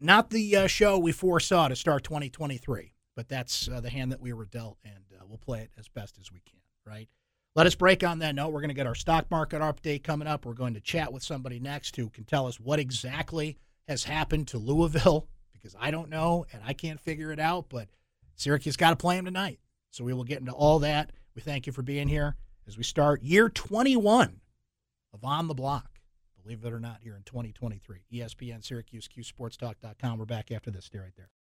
not 0.00 0.31
the 0.31 0.57
uh, 0.57 0.66
show 0.66 0.98
we 0.98 1.12
foresaw 1.12 1.68
to 1.68 1.76
start 1.76 2.04
2023, 2.04 2.92
but 3.16 3.28
that's 3.28 3.68
uh, 3.68 3.81
the 3.81 3.90
hand 3.90 4.12
that 4.12 4.20
we 4.20 4.35
were 4.35 4.44
dealt, 4.44 4.76
and 4.85 5.04
uh, 5.18 5.24
we'll 5.26 5.38
play 5.38 5.61
it 5.61 5.70
as 5.78 5.88
best 5.88 6.18
as 6.20 6.31
we 6.31 6.40
can, 6.40 6.61
right? 6.87 7.09
Let 7.57 7.66
us 7.66 7.74
break 7.74 8.04
on 8.04 8.18
that 8.20 8.35
note. 8.35 8.50
We're 8.50 8.61
going 8.61 8.68
to 8.68 8.74
get 8.74 8.87
our 8.87 8.94
stock 8.94 9.31
market 9.31 9.61
update 9.62 10.04
coming 10.04 10.28
up. 10.28 10.44
We're 10.44 10.52
going 10.52 10.74
to 10.74 10.81
chat 10.81 11.12
with 11.12 11.22
somebody 11.22 11.59
next 11.59 11.96
who 11.96 12.11
can 12.11 12.24
tell 12.24 12.46
us 12.46 12.61
what 12.61 12.78
exactly 12.78 13.57
has 13.88 14.05
happened 14.05 14.48
to 14.48 14.59
Louisville 14.59 15.27
because 15.53 15.74
I 15.81 15.90
don't 15.90 16.11
know 16.11 16.46
and 16.53 16.62
I 16.64 16.74
can't 16.74 17.01
figure 17.01 17.33
it 17.33 17.40
out, 17.40 17.66
but 17.68 17.88
Syracuse 18.37 18.77
got 18.77 18.90
to 18.90 18.96
play 18.96 19.16
him 19.16 19.24
tonight. 19.24 19.59
So 19.90 20.05
we 20.05 20.12
will 20.12 20.24
get 20.24 20.40
into 20.40 20.53
all 20.53 20.79
that. 20.81 21.11
We 21.35 21.42
thank 21.42 21.66
you 21.66 21.72
for 21.72 21.83
being 21.83 22.09
here 22.09 22.37
as 22.66 22.77
we 22.77 22.85
start 22.85 23.22
year 23.22 23.48
21 23.48 24.40
of 25.14 25.24
On 25.24 25.48
the 25.48 25.55
Block. 25.55 25.98
Believe 26.42 26.64
it 26.64 26.72
or 26.72 26.81
not, 26.81 26.98
here 27.03 27.16
in 27.16 27.22
2023. 27.24 28.05
ESPN 28.12 28.64
Syracuse, 28.64 29.09
QSportsTalk.com. 29.09 30.18
We're 30.18 30.24
back 30.24 30.51
after 30.51 30.70
this. 30.70 30.87
Stay 30.87 30.98
right 30.98 31.12
there. 31.16 31.31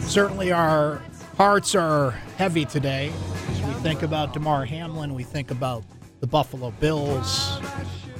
Certainly, 0.00 0.50
our 0.50 1.02
hearts 1.36 1.74
are 1.74 2.12
heavy 2.38 2.64
today 2.64 3.12
as 3.50 3.60
we 3.60 3.72
think 3.74 4.02
about 4.02 4.32
Damar 4.32 4.64
Hamlin, 4.64 5.12
we 5.12 5.24
think 5.24 5.50
about 5.50 5.84
the 6.20 6.26
Buffalo 6.26 6.70
Bills, 6.80 7.60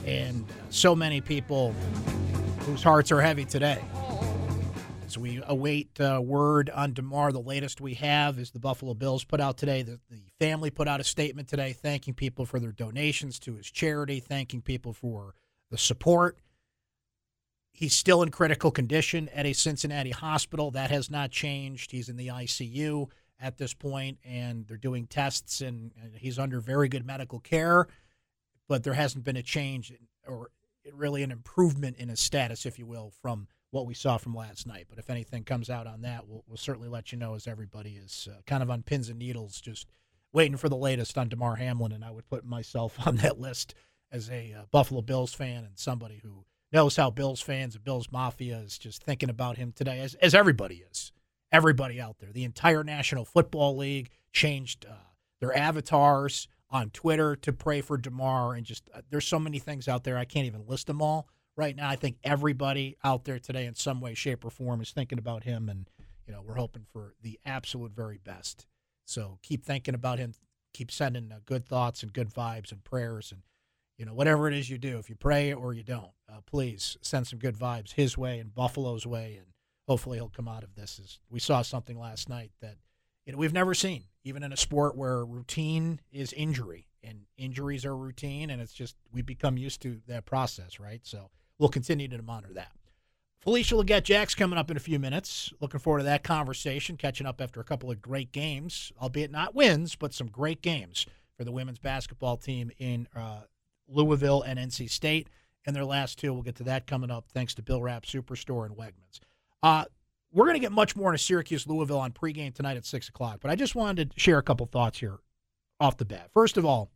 and 0.04 0.44
so 0.68 0.94
many 0.94 1.22
people 1.22 1.72
whose 2.66 2.82
hearts 2.82 3.10
are 3.10 3.22
heavy 3.22 3.46
today. 3.46 3.82
We 5.16 5.42
await 5.46 6.00
uh, 6.00 6.20
word 6.22 6.70
on 6.70 6.92
Damar. 6.92 7.32
the 7.32 7.40
latest 7.40 7.80
we 7.80 7.94
have 7.94 8.38
is 8.38 8.50
the 8.50 8.58
Buffalo 8.58 8.94
Bills 8.94 9.24
put 9.24 9.40
out 9.40 9.56
today. 9.56 9.82
The, 9.82 10.00
the 10.10 10.20
family 10.38 10.70
put 10.70 10.88
out 10.88 11.00
a 11.00 11.04
statement 11.04 11.48
today 11.48 11.72
thanking 11.72 12.14
people 12.14 12.44
for 12.44 12.58
their 12.60 12.72
donations 12.72 13.38
to 13.40 13.54
his 13.54 13.70
charity, 13.70 14.20
thanking 14.20 14.60
people 14.60 14.92
for 14.92 15.34
the 15.70 15.78
support. 15.78 16.38
He's 17.70 17.94
still 17.94 18.22
in 18.22 18.30
critical 18.30 18.70
condition 18.70 19.28
at 19.28 19.46
a 19.46 19.52
Cincinnati 19.52 20.10
hospital. 20.10 20.72
That 20.72 20.90
has 20.90 21.10
not 21.10 21.30
changed. 21.30 21.92
He's 21.92 22.08
in 22.08 22.16
the 22.16 22.28
ICU 22.28 23.08
at 23.40 23.56
this 23.56 23.72
point, 23.72 24.18
and 24.24 24.66
they're 24.66 24.76
doing 24.76 25.06
tests, 25.06 25.60
and, 25.60 25.92
and 26.02 26.16
he's 26.16 26.38
under 26.38 26.60
very 26.60 26.88
good 26.88 27.06
medical 27.06 27.38
care. 27.38 27.86
But 28.68 28.82
there 28.82 28.94
hasn't 28.94 29.24
been 29.24 29.36
a 29.36 29.42
change 29.42 29.92
or 30.26 30.50
really 30.92 31.22
an 31.22 31.30
improvement 31.30 31.96
in 31.98 32.08
his 32.08 32.20
status, 32.20 32.66
if 32.66 32.78
you 32.78 32.86
will, 32.86 33.12
from 33.22 33.46
what 33.70 33.86
we 33.86 33.94
saw 33.94 34.16
from 34.16 34.34
last 34.34 34.66
night. 34.66 34.86
But 34.88 34.98
if 34.98 35.10
anything 35.10 35.44
comes 35.44 35.68
out 35.68 35.86
on 35.86 36.02
that, 36.02 36.26
we'll, 36.26 36.44
we'll 36.46 36.56
certainly 36.56 36.88
let 36.88 37.12
you 37.12 37.18
know 37.18 37.34
as 37.34 37.46
everybody 37.46 37.98
is 38.02 38.28
uh, 38.30 38.40
kind 38.46 38.62
of 38.62 38.70
on 38.70 38.82
pins 38.82 39.08
and 39.08 39.18
needles, 39.18 39.60
just 39.60 39.86
waiting 40.32 40.56
for 40.56 40.68
the 40.68 40.76
latest 40.76 41.18
on 41.18 41.28
Damar 41.28 41.56
Hamlin. 41.56 41.92
And 41.92 42.04
I 42.04 42.10
would 42.10 42.28
put 42.28 42.44
myself 42.44 42.96
on 43.06 43.16
that 43.16 43.38
list 43.38 43.74
as 44.10 44.30
a 44.30 44.54
uh, 44.58 44.62
Buffalo 44.70 45.02
Bills 45.02 45.34
fan 45.34 45.64
and 45.64 45.78
somebody 45.78 46.20
who 46.22 46.44
knows 46.72 46.96
how 46.96 47.10
Bills 47.10 47.40
fans 47.40 47.74
and 47.74 47.84
Bills 47.84 48.10
Mafia 48.10 48.58
is 48.58 48.78
just 48.78 49.02
thinking 49.02 49.30
about 49.30 49.58
him 49.58 49.72
today, 49.72 50.00
as, 50.00 50.14
as 50.14 50.34
everybody 50.34 50.82
is. 50.90 51.12
Everybody 51.50 52.00
out 52.00 52.18
there. 52.18 52.30
The 52.32 52.44
entire 52.44 52.84
National 52.84 53.24
Football 53.24 53.76
League 53.76 54.10
changed 54.32 54.84
uh, 54.86 54.94
their 55.40 55.56
avatars 55.56 56.46
on 56.70 56.90
Twitter 56.90 57.34
to 57.36 57.52
pray 57.54 57.80
for 57.80 57.96
Damar. 57.96 58.54
And 58.54 58.66
just 58.66 58.90
uh, 58.94 59.00
there's 59.10 59.26
so 59.26 59.38
many 59.38 59.58
things 59.58 59.88
out 59.88 60.04
there. 60.04 60.18
I 60.18 60.26
can't 60.26 60.46
even 60.46 60.66
list 60.66 60.86
them 60.86 61.00
all 61.00 61.26
right 61.58 61.76
now. 61.76 61.88
I 61.88 61.96
think 61.96 62.16
everybody 62.24 62.96
out 63.04 63.24
there 63.24 63.38
today, 63.38 63.66
in 63.66 63.74
some 63.74 64.00
way, 64.00 64.14
shape, 64.14 64.44
or 64.44 64.50
form, 64.50 64.80
is 64.80 64.92
thinking 64.92 65.18
about 65.18 65.44
him. 65.44 65.68
And, 65.68 65.90
you 66.26 66.32
know, 66.32 66.40
we're 66.42 66.54
hoping 66.54 66.86
for 66.90 67.14
the 67.20 67.38
absolute 67.44 67.92
very 67.92 68.18
best. 68.22 68.66
So 69.04 69.38
keep 69.42 69.64
thinking 69.64 69.94
about 69.94 70.18
him. 70.18 70.34
Keep 70.72 70.90
sending 70.90 71.32
uh, 71.32 71.40
good 71.44 71.66
thoughts 71.66 72.02
and 72.02 72.12
good 72.12 72.32
vibes 72.32 72.70
and 72.72 72.84
prayers 72.84 73.32
and 73.32 73.42
you 73.98 74.06
know, 74.06 74.14
whatever 74.14 74.46
it 74.46 74.54
is 74.54 74.70
you 74.70 74.78
do, 74.78 74.98
if 74.98 75.10
you 75.10 75.16
pray 75.16 75.52
or 75.52 75.74
you 75.74 75.82
don't, 75.82 76.12
uh, 76.32 76.40
please 76.46 76.96
send 77.02 77.26
some 77.26 77.40
good 77.40 77.56
vibes 77.56 77.94
his 77.94 78.16
way 78.16 78.38
and 78.38 78.54
Buffalo's 78.54 79.04
way, 79.04 79.34
and 79.36 79.46
hopefully 79.88 80.18
he'll 80.18 80.28
come 80.28 80.46
out 80.46 80.62
of 80.62 80.76
this. 80.76 81.00
As 81.02 81.18
we 81.28 81.40
saw 81.40 81.62
something 81.62 81.98
last 81.98 82.28
night 82.28 82.52
that 82.62 82.76
you 83.26 83.32
know 83.32 83.38
we've 83.38 83.52
never 83.52 83.74
seen, 83.74 84.04
even 84.22 84.44
in 84.44 84.52
a 84.52 84.56
sport 84.56 84.96
where 84.96 85.24
routine 85.24 86.00
is 86.12 86.32
injury 86.32 86.86
and 87.02 87.22
injuries 87.36 87.84
are 87.84 87.96
routine, 87.96 88.50
and 88.50 88.62
it's 88.62 88.72
just 88.72 88.94
we 89.12 89.20
become 89.20 89.58
used 89.58 89.82
to 89.82 90.00
that 90.06 90.24
process, 90.24 90.78
right? 90.78 91.00
So 91.02 91.30
we'll 91.58 91.68
continue 91.68 92.08
to 92.08 92.22
monitor 92.22 92.54
that. 92.54 92.72
Felisha 93.44 93.82
Legette 93.82 94.02
Jack's 94.02 94.34
coming 94.34 94.58
up 94.58 94.70
in 94.70 94.76
a 94.76 94.80
few 94.80 94.98
minutes. 94.98 95.52
Looking 95.60 95.80
forward 95.80 96.00
to 96.00 96.04
that 96.04 96.24
conversation, 96.24 96.96
catching 96.96 97.26
up 97.26 97.40
after 97.40 97.60
a 97.60 97.64
couple 97.64 97.90
of 97.90 98.02
great 98.02 98.32
games, 98.32 98.92
albeit 99.00 99.30
not 99.30 99.54
wins, 99.54 99.94
but 99.94 100.12
some 100.12 100.26
great 100.26 100.60
games 100.60 101.06
for 101.36 101.44
the 101.44 101.52
women's 101.52 101.78
basketball 101.78 102.36
team 102.36 102.70
in 102.78 103.06
uh, 103.14 103.42
Louisville 103.86 104.42
and 104.42 104.58
NC 104.58 104.90
State. 104.90 105.28
And 105.64 105.74
their 105.74 105.84
last 105.84 106.18
two, 106.18 106.32
we'll 106.32 106.42
get 106.42 106.56
to 106.56 106.64
that 106.64 106.86
coming 106.86 107.10
up 107.10 107.26
thanks 107.32 107.54
to 107.54 107.62
Bill 107.62 107.80
Rapp 107.80 108.04
Superstore 108.04 108.66
and 108.66 108.76
Wegmans. 108.76 109.20
Uh, 109.62 109.84
we're 110.32 110.44
going 110.44 110.56
to 110.56 110.60
get 110.60 110.72
much 110.72 110.96
more 110.96 111.10
into 111.10 111.22
Syracuse 111.22 111.66
Louisville 111.66 112.00
on 112.00 112.12
pregame 112.12 112.54
tonight 112.54 112.76
at 112.76 112.84
6 112.84 113.08
o'clock, 113.08 113.38
but 113.40 113.50
I 113.50 113.54
just 113.54 113.74
wanted 113.74 114.10
to 114.10 114.20
share 114.20 114.38
a 114.38 114.42
couple 114.42 114.66
thoughts 114.66 114.98
here 114.98 115.18
off 115.80 115.96
the 115.96 116.04
bat. 116.04 116.30
First 116.34 116.56
of 116.56 116.64
all, 116.64 116.90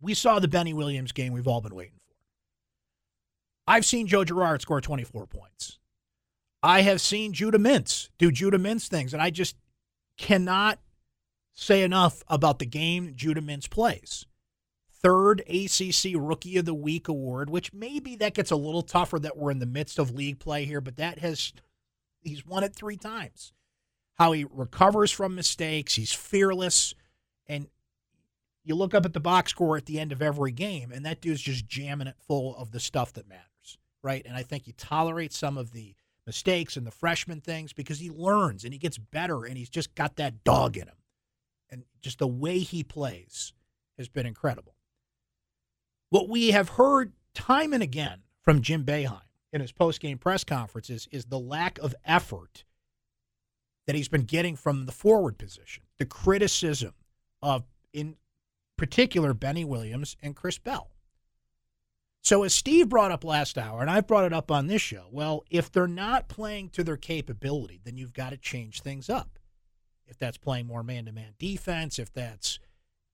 we 0.00 0.14
saw 0.14 0.38
the 0.38 0.48
Benny 0.48 0.74
Williams 0.74 1.12
game 1.12 1.32
we've 1.32 1.48
all 1.48 1.60
been 1.60 1.74
waiting. 1.74 1.99
I've 3.70 3.86
seen 3.86 4.08
Joe 4.08 4.24
Girard 4.24 4.60
score 4.62 4.80
24 4.80 5.26
points. 5.26 5.78
I 6.60 6.82
have 6.82 7.00
seen 7.00 7.32
Judah 7.32 7.58
Mintz 7.58 8.08
do 8.18 8.32
Judah 8.32 8.58
Mintz 8.58 8.88
things, 8.88 9.12
and 9.12 9.22
I 9.22 9.30
just 9.30 9.56
cannot 10.18 10.80
say 11.52 11.82
enough 11.82 12.24
about 12.26 12.58
the 12.58 12.66
game 12.66 13.12
Judah 13.14 13.40
Mintz 13.40 13.70
plays 13.70 14.26
third 15.02 15.40
ACC 15.48 16.14
Rookie 16.14 16.58
of 16.58 16.64
the 16.64 16.74
Week 16.74 17.08
award, 17.08 17.50
which 17.50 17.72
maybe 17.72 18.16
that 18.16 18.34
gets 18.34 18.50
a 18.50 18.56
little 18.56 18.82
tougher 18.82 19.18
that 19.18 19.36
we're 19.36 19.50
in 19.50 19.58
the 19.58 19.66
midst 19.66 19.98
of 19.98 20.10
league 20.10 20.38
play 20.38 20.64
here, 20.64 20.80
but 20.80 20.96
that 20.96 21.18
has 21.20 21.52
he's 22.20 22.44
won 22.44 22.64
it 22.64 22.74
three 22.74 22.96
times. 22.96 23.52
How 24.16 24.32
he 24.32 24.44
recovers 24.50 25.10
from 25.10 25.34
mistakes, 25.34 25.94
he's 25.94 26.12
fearless, 26.12 26.94
and 27.46 27.68
you 28.64 28.74
look 28.74 28.94
up 28.94 29.06
at 29.06 29.14
the 29.14 29.20
box 29.20 29.52
score 29.52 29.76
at 29.76 29.86
the 29.86 29.98
end 29.98 30.12
of 30.12 30.20
every 30.20 30.52
game, 30.52 30.92
and 30.92 31.04
that 31.06 31.20
dude's 31.20 31.40
just 31.40 31.66
jamming 31.66 32.08
it 32.08 32.16
full 32.26 32.54
of 32.56 32.72
the 32.72 32.80
stuff 32.80 33.14
that 33.14 33.28
matters, 33.28 33.44
right? 34.02 34.24
And 34.24 34.36
I 34.36 34.42
think 34.42 34.64
he 34.64 34.72
tolerates 34.72 35.36
some 35.36 35.58
of 35.58 35.72
the 35.72 35.94
mistakes 36.26 36.76
and 36.76 36.86
the 36.86 36.90
freshman 36.90 37.40
things 37.40 37.72
because 37.72 37.98
he 37.98 38.10
learns 38.10 38.64
and 38.64 38.72
he 38.72 38.78
gets 38.78 38.98
better, 38.98 39.44
and 39.44 39.56
he's 39.56 39.70
just 39.70 39.94
got 39.94 40.16
that 40.16 40.44
dog 40.44 40.76
in 40.76 40.86
him, 40.86 40.96
and 41.70 41.84
just 42.00 42.18
the 42.18 42.26
way 42.26 42.58
he 42.58 42.82
plays 42.82 43.52
has 43.98 44.08
been 44.08 44.26
incredible. 44.26 44.74
What 46.10 46.28
we 46.28 46.50
have 46.50 46.70
heard 46.70 47.12
time 47.34 47.72
and 47.72 47.82
again 47.82 48.22
from 48.42 48.62
Jim 48.62 48.84
Boeheim 48.84 49.20
in 49.52 49.60
his 49.60 49.72
post-game 49.72 50.18
press 50.18 50.44
conferences 50.44 51.08
is 51.10 51.26
the 51.26 51.38
lack 51.38 51.78
of 51.78 51.94
effort 52.04 52.64
that 53.86 53.96
he's 53.96 54.08
been 54.08 54.22
getting 54.22 54.56
from 54.56 54.86
the 54.86 54.92
forward 54.92 55.38
position, 55.38 55.82
the 55.98 56.06
criticism 56.06 56.94
of, 57.42 57.64
in 57.92 58.16
particular, 58.76 59.34
Benny 59.34 59.64
Williams 59.64 60.16
and 60.22 60.36
Chris 60.36 60.58
Bell. 60.58 60.90
So, 62.22 62.42
as 62.42 62.54
Steve 62.54 62.88
brought 62.88 63.12
up 63.12 63.24
last 63.24 63.56
hour, 63.56 63.80
and 63.80 63.90
I've 63.90 64.06
brought 64.06 64.26
it 64.26 64.32
up 64.32 64.50
on 64.50 64.66
this 64.66 64.82
show, 64.82 65.06
well, 65.10 65.44
if 65.50 65.72
they're 65.72 65.86
not 65.86 66.28
playing 66.28 66.68
to 66.70 66.84
their 66.84 66.98
capability, 66.98 67.80
then 67.82 67.96
you've 67.96 68.12
got 68.12 68.30
to 68.30 68.36
change 68.36 68.82
things 68.82 69.08
up. 69.08 69.38
If 70.06 70.18
that's 70.18 70.36
playing 70.36 70.66
more 70.66 70.82
man 70.82 71.06
to 71.06 71.12
man 71.12 71.34
defense, 71.38 71.98
if 71.98 72.12
that's, 72.12 72.58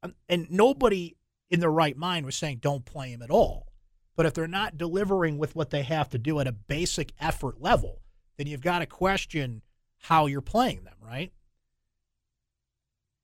um, 0.03 0.15
and 0.29 0.51
nobody 0.51 1.15
in 1.51 1.61
their 1.61 1.71
right 1.71 1.97
mind 1.97 2.27
was 2.27 2.37
saying 2.37 2.59
don't 2.61 2.85
play 2.85 3.11
him 3.11 3.23
at 3.23 3.31
all. 3.31 3.69
But 4.17 4.27
if 4.27 4.35
they're 4.35 4.49
not 4.49 4.79
delivering 4.79 5.39
with 5.39 5.55
what 5.55 5.71
they 5.71 5.83
have 5.83 6.09
to 6.11 6.19
do 6.19 6.41
at 6.41 6.47
a 6.47 6.53
basic 6.53 7.13
effort 7.21 7.61
level, 7.61 8.01
then 8.39 8.47
you've 8.47 8.63
got 8.63 8.81
to 8.81 8.87
question 8.87 9.63
how 9.99 10.27
you're 10.27 10.41
playing 10.41 10.85
them, 10.85 10.97
right? 11.05 11.33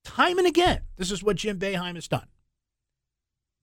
Time 0.05 0.39
and 0.39 0.47
again, 0.47 0.83
this 0.97 1.11
is 1.11 1.23
what 1.23 1.37
Jim 1.37 1.59
Boeheim 1.59 1.95
has 1.95 2.09
done. 2.09 2.27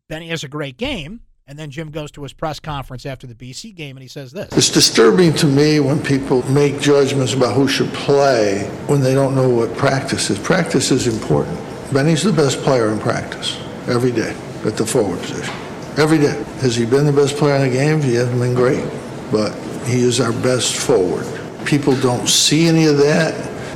Benny 0.08 0.30
has 0.30 0.44
a 0.44 0.48
great 0.48 0.78
game, 0.78 1.22
and 1.50 1.58
then 1.58 1.72
Jim 1.72 1.90
goes 1.90 2.12
to 2.12 2.22
his 2.22 2.32
press 2.32 2.60
conference 2.60 3.08
after 3.08 3.26
the 3.26 3.34
BC 3.34 3.74
game 3.74 3.98
and 3.98 4.04
he 4.04 4.08
says 4.08 4.32
this. 4.32 4.50
It's 4.56 4.70
disturbing 4.70 5.34
to 5.34 5.48
me 5.48 5.80
when 5.80 6.00
people 6.02 6.48
make 6.52 6.80
judgments 6.80 7.34
about 7.34 7.56
who 7.56 7.68
should 7.68 7.92
play 7.92 8.70
when 8.86 9.02
they 9.02 9.16
don't 9.16 9.34
know 9.34 9.50
what 9.50 9.76
practice 9.76 10.30
is. 10.30 10.38
Practice 10.38 10.92
is 10.92 11.08
important. 11.08 11.60
Benny's 11.92 12.22
the 12.22 12.32
best 12.32 12.60
player 12.60 12.92
in 12.92 13.00
practice 13.00 13.60
every 13.88 14.12
day 14.12 14.38
at 14.64 14.78
the 14.78 14.86
forward 14.86 15.20
position. 15.22 15.52
Every 15.98 16.20
day. 16.20 16.44
Has 16.62 16.76
he 16.76 16.86
been 16.86 17.08
the 17.08 17.12
best 17.12 17.36
player 17.36 17.56
in 17.56 17.64
the 17.64 17.76
game? 17.76 18.00
He 18.00 18.14
hasn't 18.14 18.40
been 18.40 18.54
great, 18.54 18.88
but 19.32 19.52
he 19.86 20.02
is 20.02 20.22
our 20.22 20.32
best 20.32 20.76
forward. 20.76 21.26
People 21.66 21.96
don't 21.96 22.30
see 22.30 22.68
any 22.68 22.86
of 22.86 22.98
that. 22.98 23.34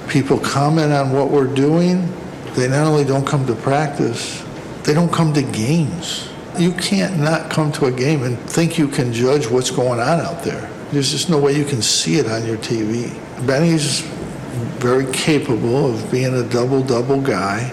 People 0.07 0.39
comment 0.39 0.93
on 0.93 1.11
what 1.11 1.31
we're 1.31 1.51
doing. 1.51 2.07
They 2.53 2.69
not 2.69 2.85
only 2.85 3.03
don't 3.03 3.25
come 3.25 3.47
to 3.47 3.55
practice, 3.55 4.43
they 4.83 4.93
don't 4.93 5.11
come 5.11 5.33
to 5.33 5.41
games. 5.41 6.29
You 6.59 6.71
can't 6.73 7.19
not 7.19 7.49
come 7.49 7.71
to 7.73 7.85
a 7.85 7.91
game 7.91 8.23
and 8.23 8.37
think 8.39 8.77
you 8.77 8.87
can 8.87 9.11
judge 9.13 9.47
what's 9.47 9.71
going 9.71 9.99
on 9.99 10.19
out 10.19 10.43
there. 10.43 10.69
There's 10.91 11.11
just 11.11 11.29
no 11.29 11.39
way 11.39 11.57
you 11.57 11.65
can 11.65 11.81
see 11.81 12.17
it 12.17 12.27
on 12.27 12.45
your 12.45 12.57
TV. 12.57 13.11
Benny's 13.47 14.01
very 14.79 15.11
capable 15.11 15.93
of 15.93 16.11
being 16.11 16.35
a 16.35 16.47
double 16.47 16.83
double 16.83 17.21
guy 17.21 17.71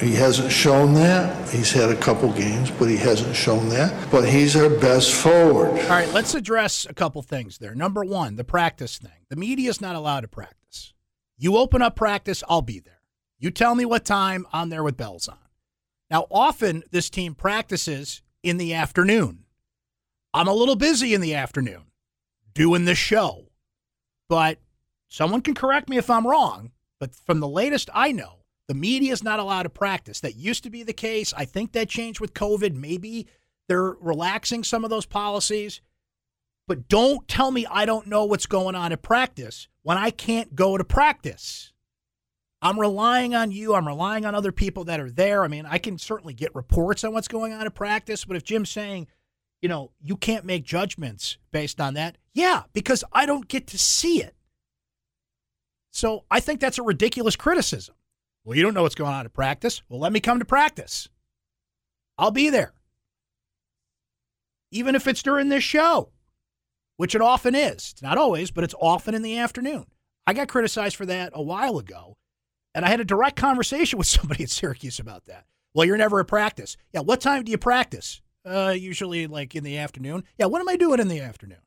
he 0.00 0.12
hasn't 0.14 0.52
shown 0.52 0.94
that. 0.94 1.48
He's 1.48 1.72
had 1.72 1.88
a 1.88 1.96
couple 1.96 2.32
games, 2.32 2.70
but 2.70 2.86
he 2.86 2.96
hasn't 2.96 3.34
shown 3.34 3.68
that. 3.70 4.10
But 4.10 4.28
he's 4.28 4.56
our 4.56 4.68
best 4.68 5.12
forward. 5.12 5.70
All 5.70 5.88
right, 5.88 6.12
let's 6.12 6.34
address 6.34 6.86
a 6.88 6.94
couple 6.94 7.22
things 7.22 7.58
there. 7.58 7.74
Number 7.74 8.04
one, 8.04 8.36
the 8.36 8.44
practice 8.44 8.98
thing. 8.98 9.24
The 9.30 9.36
media 9.36 9.70
is 9.70 9.80
not 9.80 9.96
allowed 9.96 10.20
to 10.20 10.28
practice. 10.28 10.92
You 11.38 11.56
open 11.56 11.80
up 11.80 11.96
practice, 11.96 12.42
I'll 12.48 12.62
be 12.62 12.80
there. 12.80 13.00
You 13.38 13.50
tell 13.50 13.74
me 13.74 13.84
what 13.84 14.04
time, 14.04 14.46
I'm 14.52 14.68
there 14.68 14.82
with 14.82 14.96
bells 14.96 15.28
on. 15.28 15.38
Now, 16.14 16.28
often 16.30 16.84
this 16.92 17.10
team 17.10 17.34
practices 17.34 18.22
in 18.44 18.56
the 18.56 18.72
afternoon. 18.72 19.46
I'm 20.32 20.46
a 20.46 20.54
little 20.54 20.76
busy 20.76 21.12
in 21.12 21.20
the 21.20 21.34
afternoon 21.34 21.86
doing 22.54 22.84
the 22.84 22.94
show, 22.94 23.48
but 24.28 24.58
someone 25.08 25.40
can 25.40 25.56
correct 25.56 25.88
me 25.88 25.96
if 25.96 26.08
I'm 26.08 26.24
wrong. 26.24 26.70
But 27.00 27.16
from 27.16 27.40
the 27.40 27.48
latest 27.48 27.90
I 27.92 28.12
know, 28.12 28.44
the 28.68 28.74
media 28.74 29.12
is 29.12 29.24
not 29.24 29.40
allowed 29.40 29.64
to 29.64 29.70
practice. 29.70 30.20
That 30.20 30.36
used 30.36 30.62
to 30.62 30.70
be 30.70 30.84
the 30.84 30.92
case. 30.92 31.34
I 31.36 31.46
think 31.46 31.72
that 31.72 31.88
changed 31.88 32.20
with 32.20 32.32
COVID. 32.32 32.74
Maybe 32.74 33.26
they're 33.66 33.96
relaxing 34.00 34.62
some 34.62 34.84
of 34.84 34.90
those 34.90 35.06
policies. 35.06 35.80
But 36.68 36.86
don't 36.86 37.26
tell 37.26 37.50
me 37.50 37.66
I 37.68 37.86
don't 37.86 38.06
know 38.06 38.24
what's 38.24 38.46
going 38.46 38.76
on 38.76 38.92
at 38.92 39.02
practice 39.02 39.66
when 39.82 39.98
I 39.98 40.10
can't 40.10 40.54
go 40.54 40.78
to 40.78 40.84
practice. 40.84 41.72
I'm 42.64 42.80
relying 42.80 43.34
on 43.34 43.52
you. 43.52 43.74
I'm 43.74 43.86
relying 43.86 44.24
on 44.24 44.34
other 44.34 44.50
people 44.50 44.84
that 44.84 44.98
are 44.98 45.10
there. 45.10 45.44
I 45.44 45.48
mean, 45.48 45.66
I 45.66 45.76
can 45.76 45.98
certainly 45.98 46.32
get 46.32 46.54
reports 46.54 47.04
on 47.04 47.12
what's 47.12 47.28
going 47.28 47.52
on 47.52 47.66
at 47.66 47.74
practice, 47.74 48.24
but 48.24 48.38
if 48.38 48.42
Jim's 48.42 48.70
saying, 48.70 49.06
you 49.60 49.68
know, 49.68 49.90
you 50.00 50.16
can't 50.16 50.46
make 50.46 50.64
judgments 50.64 51.36
based 51.52 51.78
on 51.78 51.92
that, 51.94 52.16
yeah, 52.32 52.62
because 52.72 53.04
I 53.12 53.26
don't 53.26 53.48
get 53.48 53.66
to 53.68 53.78
see 53.78 54.22
it. 54.22 54.34
So 55.90 56.24
I 56.30 56.40
think 56.40 56.58
that's 56.58 56.78
a 56.78 56.82
ridiculous 56.82 57.36
criticism. 57.36 57.96
Well, 58.44 58.56
you 58.56 58.62
don't 58.62 58.72
know 58.72 58.82
what's 58.82 58.94
going 58.94 59.12
on 59.12 59.26
at 59.26 59.32
practice. 59.34 59.82
Well, 59.90 60.00
let 60.00 60.12
me 60.12 60.20
come 60.20 60.38
to 60.38 60.46
practice. 60.46 61.10
I'll 62.16 62.30
be 62.30 62.48
there. 62.48 62.72
Even 64.70 64.94
if 64.94 65.06
it's 65.06 65.22
during 65.22 65.50
this 65.50 65.64
show, 65.64 66.12
which 66.96 67.14
it 67.14 67.20
often 67.20 67.54
is. 67.54 67.90
It's 67.92 68.02
not 68.02 68.16
always, 68.16 68.50
but 68.50 68.64
it's 68.64 68.74
often 68.80 69.14
in 69.14 69.22
the 69.22 69.36
afternoon. 69.36 69.84
I 70.26 70.32
got 70.32 70.48
criticized 70.48 70.96
for 70.96 71.04
that 71.06 71.32
a 71.34 71.42
while 71.42 71.78
ago 71.78 72.16
And 72.74 72.84
I 72.84 72.88
had 72.88 73.00
a 73.00 73.04
direct 73.04 73.36
conversation 73.36 73.98
with 73.98 74.06
somebody 74.08 74.44
at 74.44 74.50
Syracuse 74.50 74.98
about 74.98 75.26
that. 75.26 75.46
Well, 75.74 75.86
you're 75.86 75.96
never 75.96 76.20
at 76.20 76.28
practice. 76.28 76.76
Yeah, 76.92 77.00
what 77.00 77.20
time 77.20 77.44
do 77.44 77.50
you 77.50 77.58
practice? 77.58 78.20
Uh, 78.44 78.74
usually 78.76 79.26
like 79.26 79.54
in 79.54 79.64
the 79.64 79.78
afternoon. 79.78 80.24
Yeah, 80.38 80.46
what 80.46 80.60
am 80.60 80.68
I 80.68 80.76
doing 80.76 81.00
in 81.00 81.08
the 81.08 81.20
afternoon? 81.20 81.58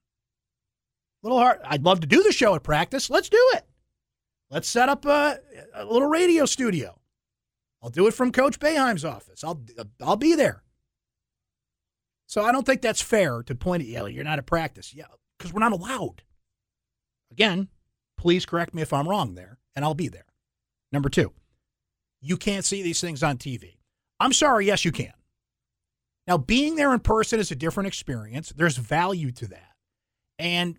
Little 1.23 1.39
hard. 1.39 1.59
I'd 1.65 1.83
love 1.83 1.99
to 2.01 2.07
do 2.07 2.23
the 2.23 2.31
show 2.31 2.55
at 2.55 2.63
practice. 2.63 3.09
Let's 3.09 3.29
do 3.29 3.51
it. 3.55 3.65
Let's 4.49 4.69
set 4.69 4.87
up 4.87 5.05
a, 5.05 5.39
a 5.73 5.85
little 5.85 6.07
radio 6.07 6.45
studio. 6.45 6.99
I'll 7.81 7.89
do 7.89 8.07
it 8.07 8.13
from 8.13 8.31
Coach 8.31 8.59
Boeheim's 8.59 9.03
office. 9.03 9.43
I'll 9.43 9.61
I'll 10.01 10.15
be 10.15 10.35
there. 10.35 10.63
So 12.27 12.43
I 12.43 12.51
don't 12.51 12.65
think 12.65 12.81
that's 12.81 13.01
fair 13.01 13.41
to 13.43 13.55
point 13.55 13.83
at, 13.83 13.87
yeah, 13.87 14.05
you're 14.05 14.23
not 14.23 14.39
at 14.39 14.45
practice. 14.45 14.93
Yeah, 14.93 15.05
because 15.37 15.53
we're 15.53 15.59
not 15.59 15.71
allowed. 15.71 16.23
Again, 17.31 17.69
please 18.17 18.45
correct 18.45 18.73
me 18.73 18.81
if 18.81 18.93
I'm 18.93 19.07
wrong 19.07 19.35
there, 19.35 19.59
and 19.75 19.83
I'll 19.83 19.93
be 19.93 20.07
there. 20.07 20.26
Number 20.91 21.09
two, 21.09 21.33
you 22.21 22.37
can't 22.37 22.65
see 22.65 22.81
these 22.81 23.01
things 23.01 23.23
on 23.23 23.37
TV. 23.37 23.77
I'm 24.19 24.33
sorry, 24.33 24.65
yes, 24.65 24.85
you 24.85 24.91
can. 24.91 25.13
Now, 26.27 26.37
being 26.37 26.75
there 26.75 26.93
in 26.93 26.99
person 26.99 27.39
is 27.39 27.51
a 27.51 27.55
different 27.55 27.87
experience. 27.87 28.49
There's 28.49 28.77
value 28.77 29.31
to 29.33 29.47
that. 29.47 29.75
And 30.37 30.77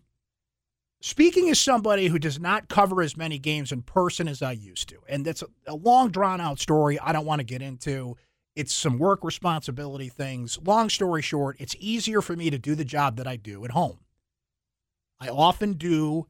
speaking 1.01 1.49
as 1.49 1.59
somebody 1.59 2.09
who 2.09 2.19
does 2.19 2.39
not 2.39 2.69
cover 2.69 3.01
as 3.01 3.17
many 3.17 3.39
games 3.39 3.73
in 3.73 3.83
person 3.83 4.29
as 4.29 4.43
I 4.43 4.53
used 4.53 4.89
to, 4.91 4.99
and 5.09 5.25
that's 5.25 5.43
a, 5.67 5.75
long, 5.75 6.11
drawn 6.11 6.41
out 6.41 6.59
story 6.59 6.99
I 6.99 7.13
don't 7.13 7.27
want 7.27 7.41
to 7.41 7.45
get 7.45 7.63
into. 7.63 8.17
It's 8.57 8.75
some 8.75 8.99
work 8.99 9.23
responsibility 9.23 10.09
things. 10.09 10.59
Long 10.65 10.91
story 10.91 11.23
short, 11.23 11.57
it's 11.61 11.77
easier 11.79 12.21
for 12.21 12.37
me 12.37 12.51
to 12.51 12.59
do 12.59 12.75
the 12.75 12.85
job 12.85 13.17
that 13.17 13.27
I 13.27 13.37
do 13.37 13.65
at 13.65 13.71
home. 13.71 14.01
I 15.21 15.29
often 15.29 15.75
do 15.75 16.27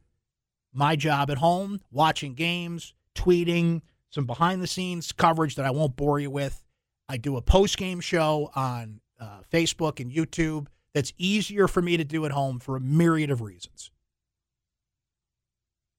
my 0.73 0.95
job 0.95 1.31
at 1.31 1.38
home, 1.38 1.81
watching 1.91 2.35
games, 2.35 2.95
tweeting, 3.18 3.83
some 4.11 4.26
behind 4.26 4.62
the 4.62 4.66
scenes 4.66 5.12
coverage 5.12 5.57
that 5.57 5.66
I 5.66 5.70
won't 5.70 5.96
bore 5.96 6.20
you 6.20 6.31
with. 6.31 6.64
I 7.09 7.16
do 7.16 7.37
a 7.37 7.42
post 7.42 7.76
game 7.76 8.00
show 8.00 8.50
on 8.54 9.00
uh, 9.20 9.40
Facebook 9.52 10.00
and 10.00 10.11
YouTube 10.11 10.66
that's 10.94 11.12
easier 11.18 11.68
for 11.68 11.83
me 11.83 11.96
to 11.96 12.04
do 12.04 12.24
at 12.24 12.33
home 12.33 12.59
for 12.59 12.76
a 12.76 12.81
myriad 12.81 13.31
of 13.31 13.40
reasons. 13.40 13.90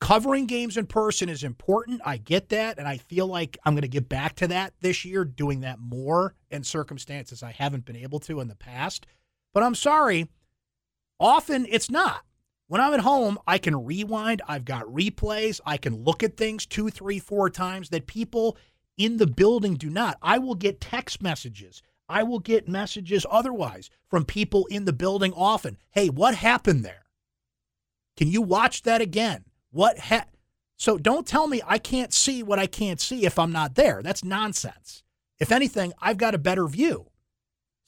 Covering 0.01 0.45
games 0.45 0.77
in 0.77 0.87
person 0.87 1.27
is 1.27 1.43
important. 1.43 2.01
I 2.05 2.17
get 2.17 2.49
that. 2.49 2.79
And 2.79 2.87
I 2.87 2.97
feel 2.97 3.27
like 3.27 3.57
I'm 3.65 3.73
going 3.73 3.81
to 3.81 3.87
get 3.87 4.07
back 4.07 4.35
to 4.37 4.47
that 4.47 4.73
this 4.81 5.03
year, 5.03 5.25
doing 5.25 5.61
that 5.61 5.79
more 5.79 6.35
in 6.49 6.63
circumstances 6.63 7.43
I 7.43 7.51
haven't 7.51 7.85
been 7.85 7.97
able 7.97 8.19
to 8.21 8.39
in 8.39 8.47
the 8.47 8.55
past. 8.55 9.05
But 9.53 9.63
I'm 9.63 9.75
sorry, 9.75 10.29
often 11.19 11.67
it's 11.69 11.91
not. 11.91 12.21
When 12.69 12.79
I'm 12.79 12.93
at 12.93 12.99
home, 12.99 13.39
I 13.47 13.57
can 13.57 13.83
rewind. 13.83 14.43
I've 14.47 14.63
got 14.63 14.85
replays. 14.85 15.59
I 15.65 15.77
can 15.77 16.03
look 16.03 16.21
at 16.21 16.37
things 16.37 16.67
two, 16.67 16.91
three, 16.91 17.17
four 17.17 17.49
times 17.49 17.89
that 17.89 18.05
people 18.05 18.57
in 18.95 19.17
the 19.17 19.25
building 19.25 19.73
do 19.73 19.89
not. 19.89 20.19
I 20.21 20.37
will 20.37 20.53
get 20.53 20.79
text 20.79 21.19
messages. 21.19 21.81
I 22.07 22.21
will 22.21 22.37
get 22.37 22.67
messages 22.67 23.25
otherwise 23.27 23.89
from 24.07 24.23
people 24.23 24.67
in 24.67 24.85
the 24.85 24.93
building 24.93 25.33
often. 25.35 25.77
Hey, 25.89 26.09
what 26.09 26.35
happened 26.35 26.85
there? 26.85 27.07
Can 28.15 28.27
you 28.27 28.43
watch 28.43 28.83
that 28.83 29.01
again? 29.01 29.45
What 29.71 29.97
ha- 29.97 30.25
So 30.77 30.99
don't 30.99 31.25
tell 31.25 31.47
me 31.47 31.61
I 31.65 31.79
can't 31.79 32.13
see 32.13 32.43
what 32.43 32.59
I 32.59 32.67
can't 32.67 33.01
see 33.01 33.25
if 33.25 33.39
I'm 33.39 33.51
not 33.51 33.73
there. 33.73 34.01
That's 34.03 34.23
nonsense. 34.23 35.03
If 35.39 35.51
anything, 35.51 35.91
I've 35.99 36.17
got 36.17 36.35
a 36.35 36.39
better 36.39 36.67
view. 36.67 37.07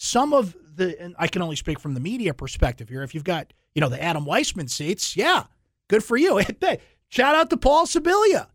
Some 0.03 0.33
of 0.33 0.55
the 0.77 0.99
and 0.99 1.15
I 1.19 1.27
can 1.27 1.43
only 1.43 1.55
speak 1.55 1.79
from 1.79 1.93
the 1.93 1.99
media 1.99 2.33
perspective 2.33 2.89
here. 2.89 3.03
If 3.03 3.13
you've 3.13 3.23
got, 3.23 3.53
you 3.75 3.81
know, 3.81 3.87
the 3.87 4.01
Adam 4.01 4.25
Weitsman 4.25 4.67
seats, 4.67 5.15
yeah, 5.15 5.43
good 5.89 6.03
for 6.03 6.17
you. 6.17 6.41
Shout 7.09 7.35
out 7.35 7.51
to 7.51 7.57
Paul 7.57 7.85
Sibilia. 7.85 8.47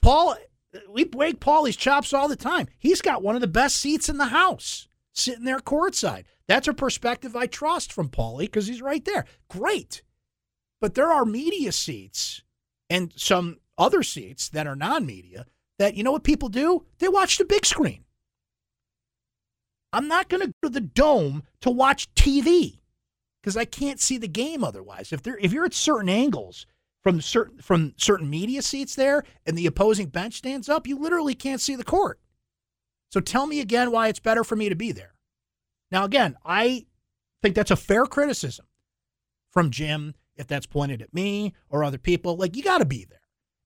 Paul 0.00 0.36
we 0.88 1.10
wake 1.12 1.40
Paulie's 1.40 1.74
chops 1.74 2.12
all 2.12 2.28
the 2.28 2.36
time. 2.36 2.68
He's 2.78 3.02
got 3.02 3.20
one 3.20 3.34
of 3.34 3.40
the 3.40 3.48
best 3.48 3.74
seats 3.74 4.08
in 4.08 4.16
the 4.16 4.26
house, 4.26 4.86
sitting 5.12 5.42
there 5.42 5.58
courtside. 5.58 6.22
That's 6.46 6.68
a 6.68 6.72
perspective 6.72 7.34
I 7.34 7.48
trust 7.48 7.92
from 7.92 8.08
Paulie 8.08 8.42
because 8.42 8.68
he's 8.68 8.80
right 8.80 9.04
there. 9.04 9.24
Great. 9.48 10.02
But 10.80 10.94
there 10.94 11.10
are 11.10 11.24
media 11.24 11.72
seats 11.72 12.42
and 12.88 13.12
some 13.16 13.58
other 13.76 14.04
seats 14.04 14.50
that 14.50 14.68
are 14.68 14.76
non 14.76 15.04
media 15.04 15.46
that, 15.80 15.96
you 15.96 16.04
know 16.04 16.12
what 16.12 16.22
people 16.22 16.48
do? 16.48 16.86
They 17.00 17.08
watch 17.08 17.38
the 17.38 17.44
big 17.44 17.66
screen. 17.66 18.03
I'm 19.94 20.08
not 20.08 20.28
going 20.28 20.42
to 20.42 20.48
go 20.48 20.68
to 20.68 20.68
the 20.68 20.80
dome 20.80 21.44
to 21.60 21.70
watch 21.70 22.12
TV 22.14 22.80
because 23.40 23.56
I 23.56 23.64
can't 23.64 24.00
see 24.00 24.18
the 24.18 24.28
game 24.28 24.64
otherwise. 24.64 25.12
If, 25.12 25.22
there, 25.22 25.38
if 25.40 25.52
you're 25.52 25.64
at 25.64 25.74
certain 25.74 26.08
angles, 26.08 26.66
from 27.04 27.20
certain 27.20 27.58
from 27.58 27.92
certain 27.98 28.28
media 28.28 28.62
seats 28.62 28.96
there 28.96 29.24
and 29.46 29.56
the 29.56 29.66
opposing 29.66 30.06
bench 30.08 30.34
stands 30.34 30.68
up, 30.68 30.86
you 30.86 30.98
literally 30.98 31.34
can't 31.34 31.60
see 31.60 31.76
the 31.76 31.84
court. 31.84 32.18
So 33.12 33.20
tell 33.20 33.46
me 33.46 33.60
again 33.60 33.92
why 33.92 34.08
it's 34.08 34.18
better 34.18 34.42
for 34.42 34.56
me 34.56 34.70
to 34.70 34.74
be 34.74 34.90
there. 34.90 35.14
Now 35.92 36.04
again, 36.04 36.36
I 36.44 36.86
think 37.42 37.54
that's 37.54 37.70
a 37.70 37.76
fair 37.76 38.06
criticism 38.06 38.66
from 39.50 39.70
Jim 39.70 40.14
if 40.36 40.46
that's 40.48 40.66
pointed 40.66 41.02
at 41.02 41.14
me 41.14 41.54
or 41.68 41.84
other 41.84 41.98
people. 41.98 42.36
Like 42.36 42.56
you 42.56 42.62
got 42.62 42.78
to 42.78 42.86
be 42.86 43.04
there. 43.04 43.20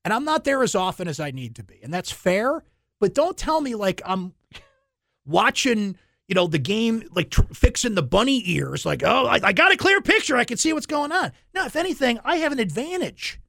And 0.05 0.13
I'm 0.13 0.25
not 0.25 0.45
there 0.45 0.63
as 0.63 0.75
often 0.75 1.07
as 1.07 1.21
I 1.21 1.31
need 1.31 1.55
to 1.57 1.65
be. 1.65 1.81
And 1.83 1.95
that's 1.95 2.11
fair, 2.11 2.65
but 2.99 3.15
don't 3.15 3.37
tell 3.37 3.61
me 3.61 3.77
like 3.77 4.03
I'm 4.05 4.35
watching 5.25 5.97
you 6.29 6.35
know, 6.35 6.47
the 6.47 6.59
game, 6.59 7.03
like 7.15 7.31
tr- 7.31 7.43
fixing 7.53 7.95
the 7.95 8.03
bunny 8.03 8.43
ears, 8.45 8.85
like, 8.85 9.03
oh, 9.03 9.27
I, 9.27 9.41
I 9.43 9.53
got 9.53 9.73
a 9.73 9.77
clear 9.77 10.01
picture. 10.03 10.37
I 10.37 10.45
can 10.45 10.59
see 10.59 10.73
what's 10.73 10.87
going 10.87 11.11
on. 11.11 11.33
Now, 11.55 11.67
if 11.67 11.75
anything, 11.75 12.21
I 12.25 12.37
have 12.37 12.53
an 12.53 12.59
advantage 12.59 13.41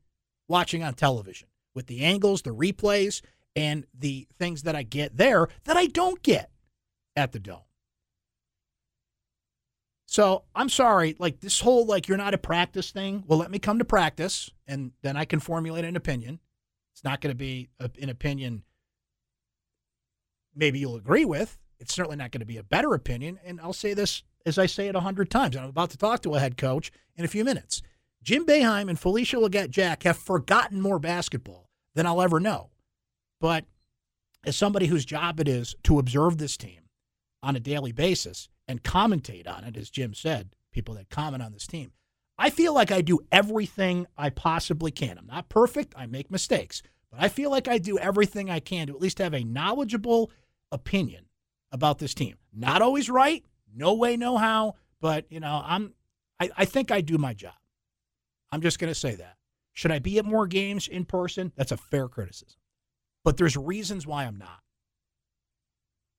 watching 0.48 0.82
on 0.82 0.94
television 0.94 1.50
with 1.76 1.88
the 1.88 2.04
angles, 2.04 2.42
the 2.42 2.56
replays, 2.56 3.22
and 3.56 3.86
the 3.94 4.28
things 4.38 4.64
that 4.64 4.76
I 4.76 4.84
get 4.84 5.18
there 5.18 5.50
that 5.66 5.76
I 5.76 5.88
don't 5.88 6.24
get 6.24 6.50
at 7.16 7.34
the 7.34 7.40
dome. 7.40 7.60
So 10.06 10.46
I'm 10.56 10.70
sorry, 10.70 11.16
like 11.20 11.42
this 11.42 11.60
whole 11.60 11.86
like 11.86 12.08
you're 12.08 12.18
not 12.18 12.34
a 12.34 12.40
practice 12.40 12.90
thing. 12.90 13.24
Well, 13.28 13.38
let 13.38 13.52
me 13.52 13.60
come 13.60 13.78
to 13.78 13.86
practice, 13.86 14.50
and 14.68 14.92
then 15.04 15.18
I 15.18 15.26
can 15.26 15.40
formulate 15.40 15.86
an 15.86 15.96
opinion. 15.96 16.40
It's 16.94 17.04
not 17.04 17.22
going 17.22 17.32
to 17.32 17.38
be 17.38 17.70
a, 17.80 17.92
an 18.02 18.10
opinion 18.10 18.64
maybe 20.56 20.80
you'll 20.80 20.96
agree 20.96 21.26
with, 21.26 21.60
it's 21.80 21.94
certainly 21.94 22.18
not 22.18 22.32
going 22.32 22.42
to 22.42 22.46
be 22.46 22.58
a 22.58 22.64
better 22.64 22.94
opinion. 22.94 23.40
And 23.44 23.60
I'll 23.62 23.74
say 23.74 23.94
this 23.94 24.24
as 24.46 24.58
I 24.58 24.66
say 24.66 24.88
it 24.88 24.96
a 24.96 25.02
hundred 25.02 25.30
times. 25.30 25.56
I'm 25.56 25.70
about 25.70 25.90
to 25.92 25.98
talk 25.98 26.22
to 26.24 26.36
a 26.36 26.40
head 26.40 26.58
coach 26.58 26.92
in 27.16 27.26
a 27.26 27.30
few 27.30 27.44
minutes. 27.44 27.82
Jim 28.22 28.46
Boeheim 28.46 28.90
and 28.90 29.00
Felisha 29.00 29.42
Legette 29.42 29.70
Jack 29.70 30.04
have 30.04 30.18
forgotten 30.18 30.82
more 30.82 31.00
basketball 31.00 31.70
than 31.96 32.06
I'll 32.06 32.22
ever 32.22 32.40
know. 32.40 32.70
But 33.40 33.66
as 34.46 34.56
somebody 34.56 34.88
whose 34.88 35.06
job 35.06 35.40
it 35.40 35.48
is 35.48 35.76
to 35.84 36.00
observe 36.00 36.38
this 36.38 36.58
team 36.58 36.82
on 37.42 37.56
a 37.56 37.62
daily 37.62 37.92
basis 37.92 38.50
and 38.68 38.84
commentate 38.84 39.48
on 39.48 39.64
it, 39.64 39.78
as 39.78 39.90
Jim 39.90 40.14
said, 40.14 40.50
people 40.72 40.96
that 40.96 41.10
comment 41.10 41.42
on 41.42 41.54
this 41.54 41.68
team, 41.68 41.92
I 42.38 42.50
feel 42.50 42.74
like 42.74 42.92
I 42.92 43.02
do 43.02 43.20
everything 43.32 44.08
I 44.18 44.30
possibly 44.30 44.92
can. 44.92 45.18
I'm 45.18 45.28
not 45.28 45.50
perfect, 45.50 45.94
I 45.98 46.06
make 46.06 46.32
mistakes, 46.32 46.82
but 47.12 47.22
I 47.22 47.28
feel 47.28 47.50
like 47.50 47.68
I 47.68 47.78
do 47.78 47.98
everything 47.98 48.50
I 48.50 48.60
can 48.60 48.88
to 48.88 48.94
at 48.94 49.02
least 49.02 49.18
have 49.20 49.34
a 49.34 49.44
knowledgeable 49.44 50.32
opinion 50.72 51.26
about 51.72 52.00
this 52.00 52.14
team. 52.14 52.38
Not 52.54 52.82
always 52.82 53.10
right, 53.10 53.44
no 53.74 53.94
way, 53.94 54.18
no 54.18 54.38
how, 54.38 54.76
but 55.02 55.26
you 55.30 55.40
know, 55.40 55.62
I'm 55.64 55.94
I, 56.40 56.50
I 56.58 56.66
think 56.66 56.92
I 56.92 57.02
do 57.02 57.18
my 57.18 57.34
job. 57.34 57.54
I'm 58.52 58.62
just 58.62 58.80
gonna 58.80 58.96
say 58.96 59.16
that. 59.16 59.38
Should 59.74 59.92
I 59.92 60.00
be 60.00 60.18
at 60.18 60.26
more 60.26 60.48
games 60.48 60.88
in 60.88 61.06
person? 61.06 61.52
That's 61.56 61.72
a 61.72 61.78
fair 61.78 62.08
criticism. 62.08 62.60
But 63.24 63.38
there's 63.38 63.56
reasons 63.56 64.08
why 64.08 64.26
I'm 64.26 64.38
not. 64.38 64.60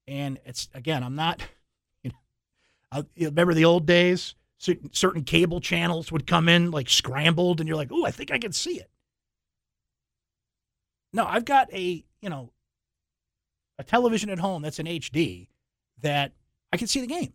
And 0.07 0.39
it's 0.45 0.69
again, 0.75 1.03
I'm 1.03 1.15
not, 1.15 1.43
you 2.03 2.11
know, 2.11 2.17
I, 2.93 3.05
remember 3.25 3.55
the 3.55 3.65
old 3.65 3.87
days? 3.87 4.35
Certain 4.93 5.25
cable 5.25 5.61
channels 5.61 6.13
would 6.13 6.27
come 6.27 6.47
in 6.47 6.71
like 6.71 6.91
scrambled, 6.91 7.61
and 7.61 7.69
you're 7.69 7.79
like, 7.79 7.91
oh, 7.91 8.05
I 8.05 8.11
think 8.11 8.31
I 8.31 8.39
can 8.39 8.53
see 8.53 8.79
it. 8.79 8.91
No, 11.15 11.25
I've 11.27 11.47
got 11.47 11.73
a, 11.73 12.05
you 12.21 12.29
know, 12.29 12.53
a 13.81 13.85
television 13.85 14.31
at 14.31 14.39
home 14.39 14.63
that's 14.63 14.79
an 14.79 14.87
HD 14.87 15.49
that 16.01 16.33
I 16.73 16.77
can 16.77 16.87
see 16.87 17.01
the 17.01 17.07
game. 17.07 17.33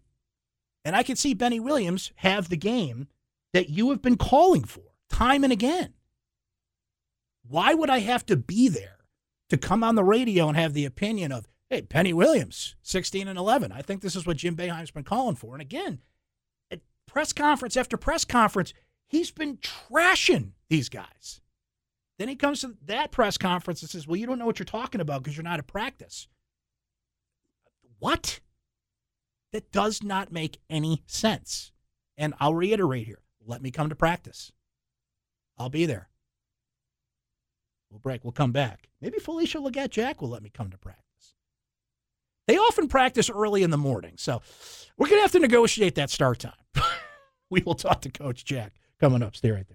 And 0.85 0.95
I 0.95 1.03
can 1.03 1.15
see 1.15 1.33
Benny 1.33 1.59
Williams 1.59 2.11
have 2.17 2.49
the 2.49 2.57
game 2.57 3.07
that 3.53 3.69
you 3.69 3.89
have 3.89 4.01
been 4.01 4.17
calling 4.17 4.63
for 4.63 4.83
time 5.09 5.43
and 5.43 5.51
again. 5.51 5.93
Why 7.47 7.73
would 7.73 7.89
I 7.89 7.99
have 7.99 8.25
to 8.27 8.37
be 8.37 8.69
there 8.69 8.99
to 9.49 9.57
come 9.57 9.83
on 9.83 9.95
the 9.95 10.03
radio 10.03 10.47
and 10.47 10.57
have 10.57 10.73
the 10.73 10.85
opinion 10.85 11.31
of, 11.31 11.47
hey, 11.69 11.81
Benny 11.81 12.13
Williams, 12.13 12.75
16 12.83 13.27
and 13.27 13.37
11? 13.37 13.71
I 13.71 13.81
think 13.81 14.01
this 14.01 14.15
is 14.15 14.25
what 14.25 14.37
Jim 14.37 14.55
Boeheim's 14.55 14.91
been 14.91 15.03
calling 15.03 15.35
for. 15.35 15.53
And 15.53 15.61
again, 15.61 16.01
at 16.69 16.81
press 17.07 17.33
conference 17.33 17.75
after 17.75 17.97
press 17.97 18.25
conference, 18.25 18.73
he's 19.07 19.31
been 19.31 19.57
trashing 19.57 20.51
these 20.69 20.89
guys. 20.89 21.41
Then 22.17 22.27
he 22.27 22.35
comes 22.35 22.61
to 22.61 22.75
that 22.85 23.11
press 23.11 23.37
conference 23.37 23.81
and 23.81 23.89
says, 23.89 24.07
well, 24.07 24.17
you 24.17 24.25
don't 24.25 24.39
know 24.39 24.45
what 24.45 24.59
you're 24.59 24.65
talking 24.65 25.01
about 25.01 25.23
because 25.23 25.35
you're 25.35 25.43
not 25.43 25.59
at 25.59 25.67
practice. 25.67 26.27
What? 27.99 28.39
That 29.51 29.71
does 29.71 30.03
not 30.03 30.31
make 30.31 30.59
any 30.69 31.03
sense. 31.07 31.71
And 32.17 32.33
I'll 32.39 32.55
reiterate 32.55 33.05
here 33.07 33.19
let 33.45 33.61
me 33.61 33.71
come 33.71 33.89
to 33.89 33.95
practice. 33.95 34.51
I'll 35.57 35.69
be 35.69 35.85
there. 35.85 36.09
We'll 37.89 37.99
break. 37.99 38.23
We'll 38.23 38.33
come 38.33 38.51
back. 38.51 38.89
Maybe 39.01 39.19
Felisha 39.19 39.63
Legette 39.63 39.91
Jack 39.91 40.21
will 40.21 40.29
let 40.29 40.43
me 40.43 40.49
come 40.49 40.69
to 40.71 40.77
practice. 40.77 41.35
They 42.47 42.57
often 42.57 42.87
practice 42.87 43.29
early 43.29 43.63
in 43.63 43.69
the 43.69 43.77
morning, 43.77 44.13
so 44.17 44.41
we're 44.97 45.07
going 45.07 45.19
to 45.19 45.23
have 45.23 45.31
to 45.31 45.39
negotiate 45.39 45.95
that 45.95 46.09
start 46.09 46.39
time. 46.39 46.53
we 47.49 47.61
will 47.61 47.75
talk 47.75 48.01
to 48.01 48.09
Coach 48.09 48.45
Jack 48.45 48.73
coming 48.99 49.23
up. 49.23 49.35
Stay 49.35 49.51
right 49.51 49.67
there. 49.67 49.73